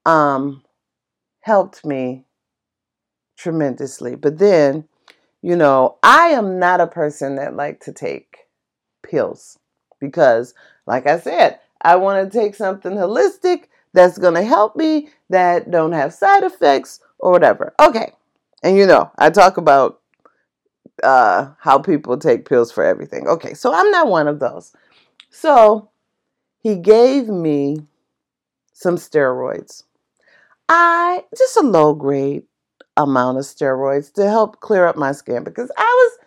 um, 0.05 0.63
helped 1.41 1.85
me 1.85 2.25
tremendously. 3.37 4.15
But 4.15 4.37
then, 4.37 4.87
you 5.41 5.55
know, 5.55 5.97
I 6.03 6.27
am 6.27 6.59
not 6.59 6.81
a 6.81 6.87
person 6.87 7.37
that 7.37 7.55
like 7.55 7.79
to 7.81 7.93
take 7.93 8.37
pills 9.01 9.57
because, 9.99 10.53
like 10.85 11.07
I 11.07 11.19
said, 11.19 11.59
I 11.81 11.95
want 11.95 12.31
to 12.31 12.37
take 12.37 12.55
something 12.55 12.93
holistic 12.93 13.65
that's 13.93 14.17
going 14.17 14.33
to 14.33 14.43
help 14.43 14.75
me 14.75 15.09
that 15.29 15.71
don't 15.71 15.93
have 15.93 16.13
side 16.13 16.43
effects 16.43 16.99
or 17.19 17.31
whatever. 17.31 17.73
Okay. 17.79 18.11
And 18.61 18.75
you 18.77 18.85
know, 18.85 19.09
I 19.17 19.29
talk 19.29 19.55
about 19.55 20.01
uh, 21.03 21.51
how 21.59 21.79
people 21.79 22.17
take 22.17 22.47
pills 22.47 22.71
for 22.71 22.83
everything. 22.83 23.27
Okay, 23.27 23.53
so 23.53 23.73
I'm 23.73 23.91
not 23.91 24.07
one 24.07 24.27
of 24.27 24.39
those. 24.39 24.73
So 25.37 25.89
he 26.59 26.77
gave 26.77 27.27
me 27.27 27.87
some 28.71 28.95
steroids. 28.95 29.83
I 30.69 31.25
just 31.37 31.57
a 31.57 31.61
low 31.61 31.93
grade 31.93 32.43
amount 32.95 33.37
of 33.37 33.43
steroids 33.43 34.13
to 34.13 34.29
help 34.29 34.61
clear 34.61 34.87
up 34.87 34.95
my 34.95 35.11
skin 35.11 35.43
because 35.43 35.69
I 35.77 35.83
was 35.83 36.19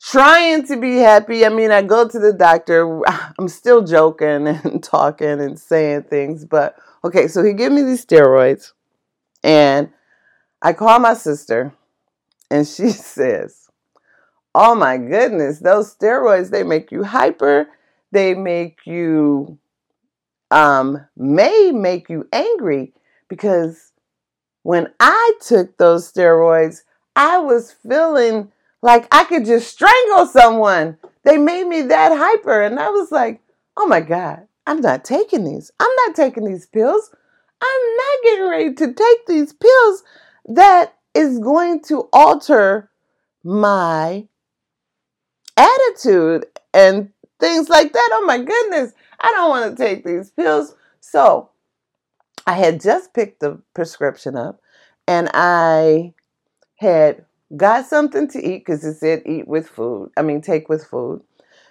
trying 0.00 0.64
to 0.68 0.76
be 0.76 0.98
happy. 0.98 1.44
I 1.44 1.48
mean, 1.48 1.72
I 1.72 1.82
go 1.82 2.06
to 2.06 2.18
the 2.18 2.32
doctor. 2.32 3.02
I'm 3.38 3.48
still 3.48 3.82
joking 3.82 4.46
and 4.64 4.82
talking 4.82 5.40
and 5.40 5.58
saying 5.58 6.04
things, 6.04 6.44
but 6.44 6.76
okay, 7.04 7.26
so 7.26 7.42
he 7.42 7.52
gave 7.52 7.72
me 7.72 7.82
these 7.82 8.06
steroids 8.06 8.72
and 9.42 9.90
I 10.62 10.74
call 10.74 11.00
my 11.00 11.14
sister 11.14 11.74
and 12.52 12.68
she 12.68 12.90
says, 12.90 13.68
"Oh 14.54 14.76
my 14.76 14.96
goodness, 14.96 15.58
those 15.58 15.92
steroids 15.92 16.50
they 16.50 16.62
make 16.62 16.92
you 16.92 17.02
hyper. 17.02 17.66
They 18.12 18.34
make 18.34 18.80
you 18.86 19.58
um 20.50 21.06
may 21.16 21.72
make 21.72 22.08
you 22.10 22.28
angry 22.32 22.92
because 23.28 23.92
when 24.62 24.88
I 25.00 25.32
took 25.40 25.76
those 25.76 26.10
steroids, 26.12 26.82
I 27.16 27.38
was 27.38 27.72
feeling 27.72 28.52
like 28.82 29.06
I 29.12 29.24
could 29.24 29.44
just 29.44 29.72
strangle 29.72 30.26
someone. 30.26 30.98
They 31.24 31.38
made 31.38 31.66
me 31.66 31.82
that 31.82 32.12
hyper. 32.16 32.62
And 32.62 32.78
I 32.78 32.90
was 32.90 33.10
like, 33.10 33.40
oh 33.76 33.86
my 33.86 34.00
God, 34.00 34.46
I'm 34.66 34.80
not 34.80 35.04
taking 35.04 35.44
these. 35.44 35.70
I'm 35.80 35.90
not 36.06 36.14
taking 36.16 36.44
these 36.44 36.66
pills. 36.66 37.10
I'm 37.60 37.96
not 37.96 38.22
getting 38.24 38.48
ready 38.48 38.74
to 38.74 38.92
take 38.92 39.26
these 39.26 39.52
pills 39.52 40.02
that 40.46 40.94
is 41.14 41.38
going 41.38 41.82
to 41.84 42.08
alter 42.12 42.90
my 43.44 44.26
attitude 45.56 46.46
and 46.74 47.10
things 47.42 47.68
like 47.68 47.92
that. 47.92 48.10
Oh 48.12 48.24
my 48.24 48.38
goodness, 48.38 48.92
I 49.20 49.32
don't 49.32 49.50
want 49.50 49.76
to 49.76 49.84
take 49.84 50.04
these 50.04 50.30
pills. 50.30 50.74
So 51.00 51.50
I 52.46 52.52
had 52.54 52.80
just 52.80 53.12
picked 53.12 53.40
the 53.40 53.60
prescription 53.74 54.36
up 54.36 54.60
and 55.08 55.28
I 55.34 56.14
had 56.76 57.24
got 57.56 57.86
something 57.86 58.28
to 58.28 58.38
eat 58.38 58.58
because 58.58 58.84
it 58.84 58.94
said 58.94 59.22
eat 59.26 59.48
with 59.48 59.68
food. 59.68 60.10
I 60.16 60.22
mean, 60.22 60.40
take 60.40 60.68
with 60.68 60.86
food. 60.86 61.22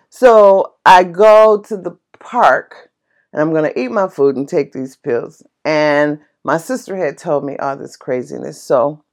So 0.10 0.76
I 0.86 1.06
go 1.06 1.62
to 1.62 1.78
the 1.78 1.98
park 2.20 2.92
and 3.32 3.42
I'm 3.42 3.52
going 3.52 3.72
to 3.72 3.80
eat 3.80 3.92
my 3.92 4.10
food 4.10 4.36
and 4.36 4.48
take 4.48 4.74
these 4.74 4.98
pills. 4.98 5.42
And 5.64 6.20
my 6.44 6.58
sister 6.58 6.98
had 6.98 7.18
told 7.18 7.46
me 7.46 7.56
all 7.58 7.78
this 7.78 7.96
craziness. 7.96 8.62
So 8.62 9.04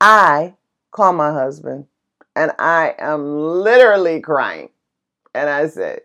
I 0.00 0.54
call 0.90 1.12
my 1.12 1.32
husband 1.32 1.86
and 2.34 2.52
I 2.58 2.94
am 2.98 3.38
literally 3.38 4.20
crying. 4.20 4.70
And 5.34 5.48
I 5.48 5.68
said, 5.68 6.00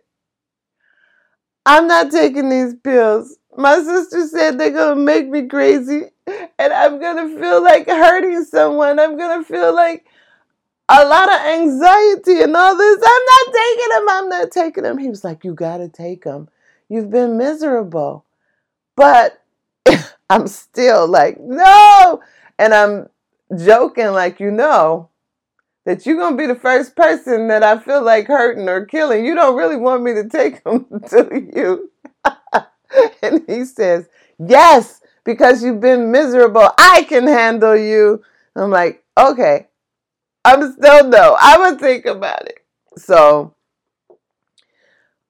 I'm 1.65 1.88
not 1.88 2.12
taking 2.12 2.49
these 2.49 2.76
pills. 2.76 3.38
My 3.56 3.76
sister 3.82 4.28
said 4.28 4.58
they're 4.58 4.71
going 4.71 4.97
to 4.97 5.04
make 5.04 5.30
me 5.30 5.47
crazy 5.47 6.10
and 6.28 6.73
I'm 6.73 6.99
going 6.99 7.17
to 7.17 7.39
feel 7.39 7.63
like 7.63 7.88
hurting 7.88 8.43
someone. 8.45 8.99
I'm 8.99 9.17
going 9.17 9.43
to 9.43 9.47
feel 9.47 9.73
like 9.73 10.06
a 10.89 11.06
lot 11.06 11.30
of 11.30 11.41
anxiety 11.41 12.41
and 12.41 12.56
all 12.56 12.76
this. 12.76 12.97
I'm 13.06 13.26
not 13.26 13.54
taking 13.54 13.89
them. 13.89 14.06
I'm 14.10 14.30
not 14.30 14.52
taking 14.52 14.84
them. 14.84 14.97
He 14.97 15.10
was 15.10 15.23
like, 15.23 15.43
You 15.43 15.54
got 15.54 15.78
to 15.78 15.89
take 15.89 16.23
them. 16.23 16.49
You've 16.89 17.10
been 17.10 17.38
miserable. 17.38 18.26
But 18.95 19.41
I'm 20.30 20.47
still 20.47 21.08
like, 21.08 21.39
No. 21.39 22.21
And 22.60 22.73
I'm 22.73 23.10
joking, 23.58 24.12
like, 24.12 24.39
you 24.39 24.52
know, 24.52 25.10
that 25.86 26.06
you're 26.06 26.17
to 26.32 26.38
be 26.38 26.48
the 26.48 26.56
first 26.56 26.96
person 26.96 27.48
that 27.50 27.63
I 27.63 27.78
feel 27.78 28.04
like 28.04 28.28
hurting 28.28 28.69
or 28.69 28.86
killing. 28.86 29.26
You 29.26 29.36
don't 29.36 29.58
really 29.58 29.76
want 29.76 30.04
me 30.04 30.13
to 30.13 30.30
take 30.30 30.63
them 30.63 30.86
to 31.10 31.50
you. 31.56 31.91
and 33.22 33.43
he 33.48 33.65
says, 33.65 34.08
Yes, 34.39 35.02
because 35.24 35.63
you've 35.63 35.82
been 35.82 36.12
miserable. 36.12 36.69
I 36.78 37.04
can 37.04 37.28
handle 37.28 37.76
you. 37.76 38.24
I'm 38.56 38.72
like, 38.72 39.04
Okay. 39.17 39.67
I'm 40.46 40.74
still 40.74 41.08
no. 41.08 41.38
I'm 41.39 41.78
to 41.78 41.80
think 41.80 42.06
about 42.06 42.48
it. 42.48 42.60
So, 42.98 43.56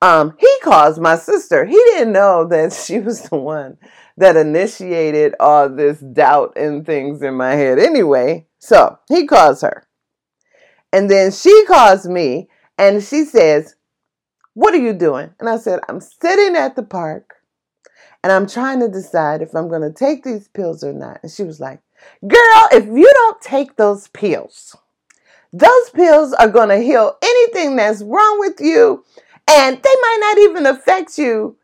um, 0.01 0.35
he 0.39 0.49
calls 0.63 0.99
my 0.99 1.15
sister. 1.17 1.65
He 1.65 1.75
didn't 1.75 2.13
know 2.13 2.45
that 2.47 2.73
she 2.85 2.99
was 2.99 3.21
the 3.23 3.37
one 3.37 3.77
that 4.17 4.35
initiated 4.35 5.35
all 5.39 5.69
this 5.69 5.99
doubt 5.99 6.53
and 6.55 6.85
things 6.85 7.21
in 7.21 7.35
my 7.35 7.53
head 7.53 7.79
anyway. 7.79 8.45
So 8.59 8.99
he 9.07 9.25
calls 9.25 9.61
her. 9.61 9.87
And 10.93 11.09
then 11.09 11.31
she 11.31 11.65
calls 11.65 12.07
me 12.07 12.47
and 12.77 13.03
she 13.03 13.25
says, 13.25 13.75
What 14.53 14.75
are 14.75 14.79
you 14.79 14.93
doing? 14.93 15.31
And 15.39 15.49
I 15.49 15.57
said, 15.57 15.79
I'm 15.89 15.99
sitting 15.99 16.55
at 16.55 16.75
the 16.75 16.83
park 16.83 17.33
and 18.23 18.31
I'm 18.31 18.47
trying 18.47 18.79
to 18.79 18.87
decide 18.87 19.41
if 19.41 19.55
I'm 19.55 19.67
going 19.67 19.81
to 19.81 19.91
take 19.91 20.23
these 20.23 20.47
pills 20.47 20.83
or 20.83 20.93
not. 20.93 21.19
And 21.23 21.31
she 21.31 21.43
was 21.43 21.59
like, 21.59 21.81
Girl, 22.21 22.67
if 22.71 22.85
you 22.85 23.11
don't 23.11 23.41
take 23.41 23.75
those 23.75 24.07
pills, 24.09 24.77
those 25.51 25.89
pills 25.93 26.31
are 26.33 26.47
going 26.47 26.69
to 26.69 26.77
heal 26.77 27.17
anything 27.21 27.75
that's 27.75 28.03
wrong 28.03 28.39
with 28.39 28.59
you, 28.59 29.03
and 29.49 29.77
they 29.77 29.95
might 30.01 30.17
not 30.19 30.37
even 30.39 30.65
affect 30.65 31.17
you 31.17 31.57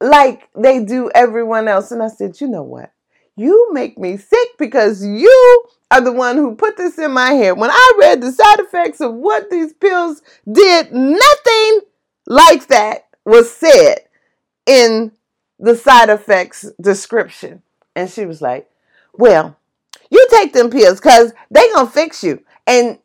like 0.00 0.48
they 0.56 0.84
do 0.84 1.10
everyone 1.14 1.68
else. 1.68 1.92
And 1.92 2.02
I 2.02 2.08
said, 2.08 2.40
You 2.40 2.48
know 2.48 2.62
what? 2.62 2.92
You 3.36 3.72
make 3.72 3.98
me 3.98 4.16
sick 4.16 4.48
because 4.58 5.04
you 5.04 5.64
are 5.92 6.00
the 6.00 6.12
one 6.12 6.36
who 6.36 6.54
put 6.54 6.76
this 6.78 6.98
in 6.98 7.12
my 7.12 7.32
head. 7.32 7.58
When 7.58 7.70
I 7.70 7.92
read 7.98 8.22
the 8.22 8.32
side 8.32 8.60
effects 8.60 9.00
of 9.00 9.12
what 9.12 9.50
these 9.50 9.74
pills 9.74 10.22
did, 10.50 10.90
nothing 10.90 11.80
like 12.26 12.66
that 12.68 13.06
was 13.26 13.50
said 13.54 13.98
in 14.64 15.12
the 15.58 15.76
side 15.76 16.08
effects 16.08 16.70
description. 16.80 17.62
And 17.94 18.08
she 18.08 18.24
was 18.24 18.40
like, 18.40 18.70
Well, 19.12 19.58
you 20.10 20.26
take 20.30 20.54
them 20.54 20.70
pills 20.70 20.98
because 20.98 21.34
they 21.50 21.68
gonna 21.74 21.90
fix 21.90 22.24
you. 22.24 22.42
And 22.66 22.98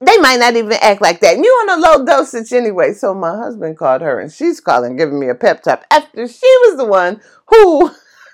they 0.00 0.18
might 0.18 0.40
not 0.40 0.56
even 0.56 0.72
act 0.72 1.00
like 1.00 1.20
that. 1.20 1.36
And 1.36 1.44
you 1.44 1.50
on 1.50 1.78
a 1.78 1.80
low 1.80 2.04
dosage 2.04 2.52
anyway. 2.52 2.92
So 2.92 3.14
my 3.14 3.36
husband 3.36 3.78
called 3.78 4.02
her 4.02 4.18
and 4.20 4.32
she's 4.32 4.60
calling, 4.60 4.96
giving 4.96 5.20
me 5.20 5.28
a 5.28 5.34
pep 5.34 5.62
talk 5.62 5.84
after 5.90 6.26
she 6.26 6.46
was 6.64 6.76
the 6.76 6.84
one 6.84 7.20
who 7.46 7.90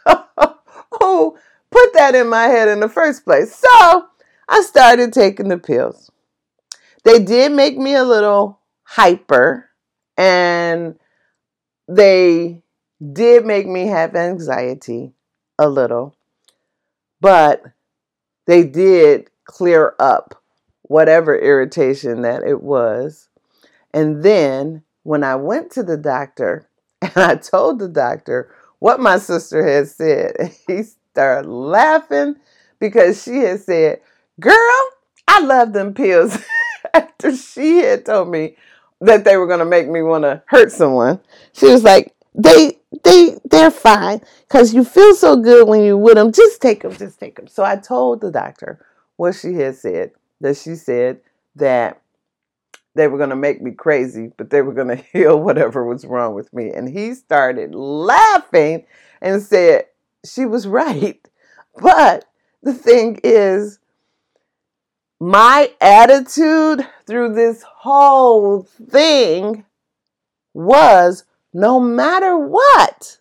who 1.00 1.36
put 1.72 1.94
that 1.94 2.14
in 2.14 2.28
my 2.28 2.44
head 2.44 2.68
in 2.68 2.80
the 2.80 2.88
first 2.88 3.24
place. 3.24 3.54
So 3.54 4.06
I 4.48 4.60
started 4.60 5.12
taking 5.12 5.48
the 5.48 5.58
pills. 5.58 6.10
They 7.04 7.18
did 7.18 7.52
make 7.52 7.76
me 7.76 7.94
a 7.94 8.04
little 8.04 8.60
hyper 8.84 9.70
and 10.16 10.98
they 11.88 12.62
did 13.12 13.44
make 13.44 13.66
me 13.66 13.86
have 13.86 14.14
anxiety 14.14 15.12
a 15.58 15.68
little, 15.68 16.14
but 17.20 17.62
they 18.46 18.62
did 18.64 19.30
clear 19.44 19.94
up 19.98 20.40
whatever 20.82 21.36
irritation 21.36 22.22
that 22.22 22.42
it 22.42 22.62
was. 22.62 23.28
And 23.94 24.22
then 24.22 24.82
when 25.02 25.24
I 25.24 25.36
went 25.36 25.72
to 25.72 25.82
the 25.82 25.96
doctor 25.96 26.68
and 27.02 27.16
I 27.16 27.34
told 27.36 27.78
the 27.78 27.88
doctor 27.88 28.54
what 28.78 29.00
my 29.00 29.18
sister 29.18 29.66
had 29.66 29.88
said. 29.88 30.34
He 30.66 30.82
started 31.12 31.48
laughing 31.48 32.36
because 32.78 33.22
she 33.22 33.38
had 33.38 33.60
said, 33.60 34.00
Girl, 34.40 34.80
I 35.28 35.40
love 35.40 35.72
them 35.72 35.94
pills. 35.94 36.38
After 36.94 37.34
she 37.36 37.78
had 37.78 38.04
told 38.04 38.28
me 38.28 38.56
that 39.00 39.24
they 39.24 39.36
were 39.36 39.46
to 39.60 39.64
make 39.64 39.88
me 39.88 40.02
want 40.02 40.24
to 40.24 40.42
hurt 40.46 40.72
someone, 40.72 41.20
she 41.52 41.66
was 41.66 41.84
like, 41.84 42.14
They 42.34 42.78
they 43.04 43.38
they're 43.44 43.70
fine 43.70 44.20
because 44.48 44.74
you 44.74 44.84
feel 44.84 45.14
so 45.14 45.36
good 45.36 45.68
when 45.68 45.82
you 45.82 45.96
with 45.96 46.14
them. 46.14 46.32
Just 46.32 46.60
take 46.60 46.82
them, 46.82 46.96
just 46.96 47.20
take 47.20 47.36
them. 47.36 47.46
So 47.46 47.62
I 47.64 47.76
told 47.76 48.20
the 48.20 48.30
doctor 48.30 48.84
what 49.16 49.34
she 49.34 49.54
had 49.54 49.76
said. 49.76 50.12
That 50.40 50.56
she 50.56 50.74
said 50.74 51.20
that 51.54 52.02
they 52.94 53.06
were 53.06 53.18
to 53.30 53.36
make 53.36 53.62
me 53.62 53.70
crazy, 53.70 54.32
but 54.36 54.50
they 54.50 54.60
were 54.60 54.74
to 54.74 54.96
heal 55.12 55.38
whatever 55.38 55.84
was 55.84 56.04
wrong 56.04 56.34
with 56.34 56.52
me. 56.52 56.70
And 56.70 56.88
he 56.88 57.14
started 57.14 57.74
laughing 57.74 58.84
and 59.20 59.40
said 59.40 59.86
she 60.24 60.46
was 60.46 60.66
right. 60.66 61.18
But 61.80 62.26
the 62.62 62.74
thing 62.74 63.18
is, 63.24 63.78
my 65.18 65.72
attitude 65.80 66.86
through 67.06 67.32
this 67.32 67.62
whole 67.62 68.64
thing 68.90 69.64
was 70.52 71.24
no 71.54 71.80
matter 71.80 72.36
what, 72.36 73.18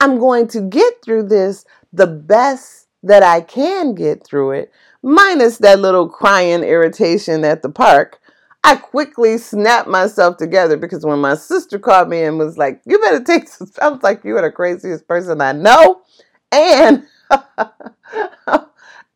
I'm 0.00 0.18
going 0.18 0.46
to 0.48 0.60
get 0.60 1.02
through 1.02 1.24
this 1.24 1.64
the 1.92 2.06
best 2.06 2.86
that 3.02 3.22
I 3.22 3.40
can 3.40 3.94
get 3.94 4.24
through 4.24 4.52
it, 4.52 4.72
minus 5.02 5.58
that 5.58 5.80
little 5.80 6.08
crying 6.08 6.62
irritation 6.62 7.44
at 7.44 7.62
the 7.62 7.70
park. 7.70 8.20
I 8.64 8.76
quickly 8.76 9.38
snapped 9.38 9.88
myself 9.88 10.36
together 10.36 10.76
because 10.76 11.04
when 11.04 11.20
my 11.20 11.34
sister 11.34 11.78
called 11.78 12.08
me 12.08 12.22
and 12.22 12.38
was 12.38 12.58
like, 12.58 12.80
You 12.84 12.98
better 12.98 13.22
take 13.22 13.44
this, 13.44 13.78
I 13.82 13.88
was 13.88 14.02
like, 14.02 14.24
You 14.24 14.36
are 14.36 14.42
the 14.42 14.50
craziest 14.50 15.06
person 15.06 15.40
I 15.40 15.52
know. 15.52 16.02
And 16.50 17.06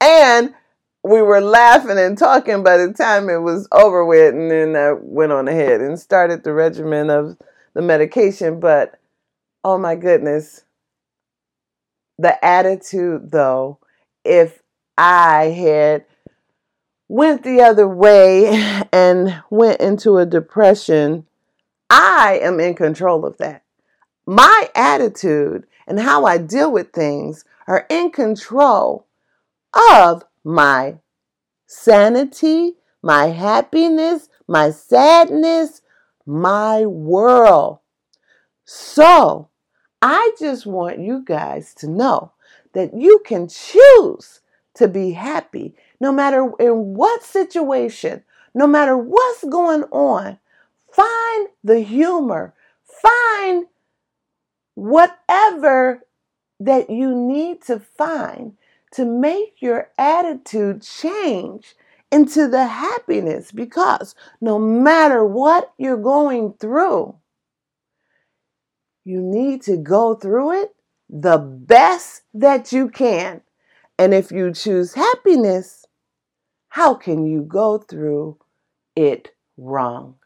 and 0.00 0.54
we 1.02 1.22
were 1.22 1.40
laughing 1.40 1.98
and 1.98 2.16
talking 2.16 2.62
by 2.62 2.76
the 2.76 2.92
time 2.92 3.28
it 3.28 3.40
was 3.40 3.66
over 3.72 4.04
with 4.04 4.34
and 4.34 4.50
then 4.50 4.76
I 4.76 4.92
went 4.92 5.32
on 5.32 5.48
ahead 5.48 5.80
and 5.80 5.98
started 5.98 6.44
the 6.44 6.52
regimen 6.52 7.10
of 7.10 7.36
the 7.74 7.82
medication. 7.82 8.60
But 8.60 8.98
oh 9.64 9.78
my 9.78 9.96
goodness. 9.96 10.64
The 12.18 12.44
attitude 12.44 13.30
though, 13.30 13.78
if 14.24 14.62
I 14.96 15.44
had 15.46 16.04
went 17.08 17.42
the 17.42 17.60
other 17.62 17.88
way 17.88 18.48
and 18.92 19.42
went 19.50 19.80
into 19.80 20.18
a 20.18 20.26
depression, 20.26 21.26
I 21.90 22.38
am 22.42 22.60
in 22.60 22.74
control 22.74 23.24
of 23.26 23.38
that. 23.38 23.64
My 24.24 24.70
attitude 24.74 25.66
and 25.86 26.00
how 26.00 26.24
I 26.24 26.38
deal 26.38 26.72
with 26.72 26.92
things 26.92 27.44
are 27.66 27.86
in 27.88 28.10
control 28.10 29.06
of 29.98 30.24
my 30.44 30.98
sanity, 31.66 32.74
my 33.02 33.26
happiness, 33.26 34.28
my 34.46 34.70
sadness, 34.70 35.82
my 36.26 36.86
world. 36.86 37.78
So, 38.64 39.48
I 40.00 40.32
just 40.38 40.66
want 40.66 40.98
you 40.98 41.22
guys 41.24 41.74
to 41.74 41.88
know 41.88 42.32
that 42.72 42.94
you 42.94 43.22
can 43.24 43.48
choose 43.48 44.40
to 44.74 44.88
be 44.88 45.12
happy 45.12 45.74
no 46.00 46.10
matter 46.10 46.50
in 46.58 46.94
what 46.94 47.22
situation, 47.22 48.24
no 48.54 48.66
matter 48.66 48.96
what's 48.96 49.44
going 49.44 49.84
on. 49.84 50.38
Find 50.92 51.48
the 51.62 51.80
humor, 51.80 52.54
find 52.84 53.66
whatever 54.74 56.02
that 56.60 56.90
you 56.90 57.14
need 57.14 57.62
to 57.62 57.80
find 57.80 58.54
to 58.92 59.04
make 59.04 59.56
your 59.60 59.90
attitude 59.98 60.82
change 60.82 61.74
into 62.10 62.46
the 62.46 62.66
happiness 62.66 63.50
because 63.50 64.14
no 64.40 64.58
matter 64.58 65.24
what 65.24 65.72
you're 65.78 65.96
going 65.96 66.52
through, 66.60 67.16
you 69.04 69.20
need 69.20 69.62
to 69.62 69.76
go 69.76 70.14
through 70.14 70.62
it 70.62 70.74
the 71.08 71.38
best 71.38 72.22
that 72.34 72.72
you 72.72 72.88
can. 72.88 73.42
And 73.98 74.14
if 74.14 74.32
you 74.32 74.52
choose 74.52 74.94
happiness, 74.94 75.84
how 76.68 76.94
can 76.94 77.26
you 77.26 77.42
go 77.42 77.78
through 77.78 78.38
it 78.96 79.30
wrong? 79.56 80.16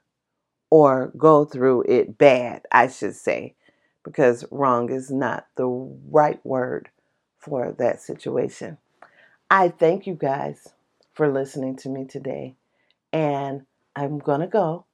Or 0.70 1.12
go 1.16 1.44
through 1.44 1.82
it 1.88 2.18
bad, 2.18 2.62
I 2.72 2.88
should 2.88 3.14
say, 3.14 3.55
because 4.06 4.44
wrong 4.52 4.88
is 4.88 5.10
not 5.10 5.48
the 5.56 5.66
right 5.66 6.38
word 6.46 6.88
for 7.38 7.74
that 7.76 8.00
situation. 8.00 8.78
I 9.50 9.68
thank 9.68 10.06
you 10.06 10.14
guys 10.14 10.68
for 11.12 11.26
listening 11.28 11.74
to 11.78 11.88
me 11.88 12.04
today. 12.04 12.54
And 13.12 13.66
I'm 13.96 14.20
going 14.20 14.42
to 14.42 14.46
go, 14.46 14.86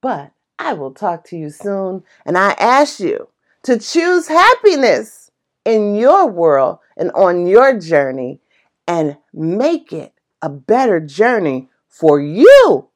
but 0.00 0.32
I 0.58 0.72
will 0.72 0.94
talk 0.94 1.24
to 1.24 1.36
you 1.36 1.50
soon. 1.50 2.04
And 2.24 2.38
I 2.38 2.52
ask 2.52 3.00
you 3.00 3.28
to 3.64 3.78
choose 3.78 4.28
happiness 4.28 5.30
in 5.66 5.94
your 5.94 6.26
world 6.26 6.78
and 6.96 7.12
on 7.12 7.46
your 7.46 7.78
journey 7.78 8.40
and 8.88 9.18
make 9.34 9.92
it 9.92 10.14
a 10.40 10.48
better 10.48 11.00
journey 11.00 11.68
for 11.86 12.18
you. 12.18 12.88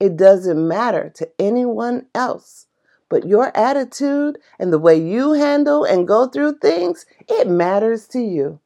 It 0.00 0.16
doesn't 0.16 0.66
matter 0.66 1.12
to 1.16 1.28
anyone 1.38 2.06
else. 2.14 2.66
But 3.12 3.28
your 3.28 3.54
attitude 3.54 4.38
and 4.58 4.72
the 4.72 4.78
way 4.78 4.96
you 4.96 5.34
handle 5.34 5.84
and 5.84 6.08
go 6.08 6.28
through 6.28 6.60
things, 6.60 7.04
it 7.28 7.46
matters 7.46 8.08
to 8.08 8.18
you. 8.18 8.58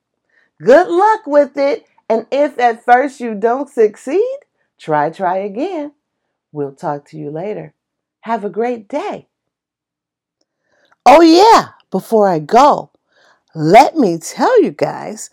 Good 0.62 0.87
luck 0.87 1.26
with 1.26 1.56
it. 1.56 1.85
And 2.09 2.28
if 2.30 2.56
at 2.61 2.85
first 2.85 3.18
you 3.18 3.35
don't 3.35 3.68
succeed, 3.68 4.38
try, 4.78 5.11
try 5.11 5.38
again. 5.38 5.94
We'll 6.52 6.76
talk 6.76 7.09
to 7.09 7.18
you 7.18 7.28
later. 7.28 7.74
Have 8.20 8.44
a 8.44 8.48
great 8.48 8.87
day. 8.87 9.26
Oh, 11.04 11.22
yeah, 11.22 11.70
before 11.90 12.28
I 12.28 12.38
go, 12.38 12.92
let 13.52 13.96
me 13.96 14.16
tell 14.16 14.62
you 14.62 14.70
guys 14.70 15.28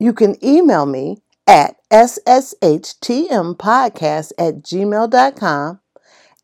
you 0.00 0.12
can 0.12 0.44
email 0.44 0.86
me 0.86 1.18
at 1.46 1.76
sshtmpodcast 1.92 4.32
at 4.36 4.54
gmail.com 4.64 5.80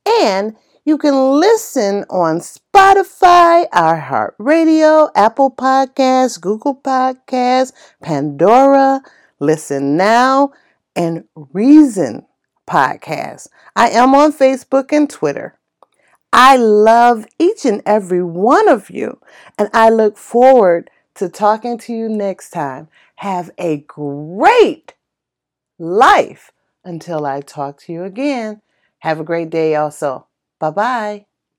and 0.07 0.57
you 0.87 0.97
can 0.97 1.41
listen 1.41 2.05
on 2.09 2.39
Spotify, 2.39 3.69
iHeartRadio, 3.71 5.11
Apple 5.17 5.51
Podcasts, 5.51 6.41
Google 6.41 6.77
Podcasts, 6.77 7.73
Pandora, 8.01 9.03
Listen 9.41 9.97
Now, 9.97 10.53
and 10.95 11.25
Reason 11.35 12.25
Podcasts. 12.71 13.49
I 13.75 13.91
am 13.91 14.15
on 14.15 14.33
Facebook 14.33 14.93
and 14.93 15.11
Twitter. 15.11 15.59
I 16.33 16.57
love 16.57 17.27
each 17.41 17.65
and 17.67 17.83
every 17.85 18.23
one 18.23 18.69
of 18.69 18.89
you, 18.89 19.21
and 19.59 19.69
I 19.75 19.89
look 19.89 20.17
forward 20.17 20.89
to 21.17 21.29
talking 21.29 21.79
to 21.79 21.93
you 21.93 22.09
next 22.09 22.51
time. 22.51 22.87
Have 23.17 23.51
a 23.59 23.79
great 23.89 24.95
life 25.81 26.53
until 26.85 27.27
I 27.27 27.41
talk 27.41 27.81
to 27.81 27.93
you 27.93 28.05
again. 28.05 28.63
Have 29.01 29.19
a 29.19 29.25
great 29.25 29.51
day, 29.51 29.75
also. 29.75 30.29
Bye 30.61 30.71
bye. 30.71 31.27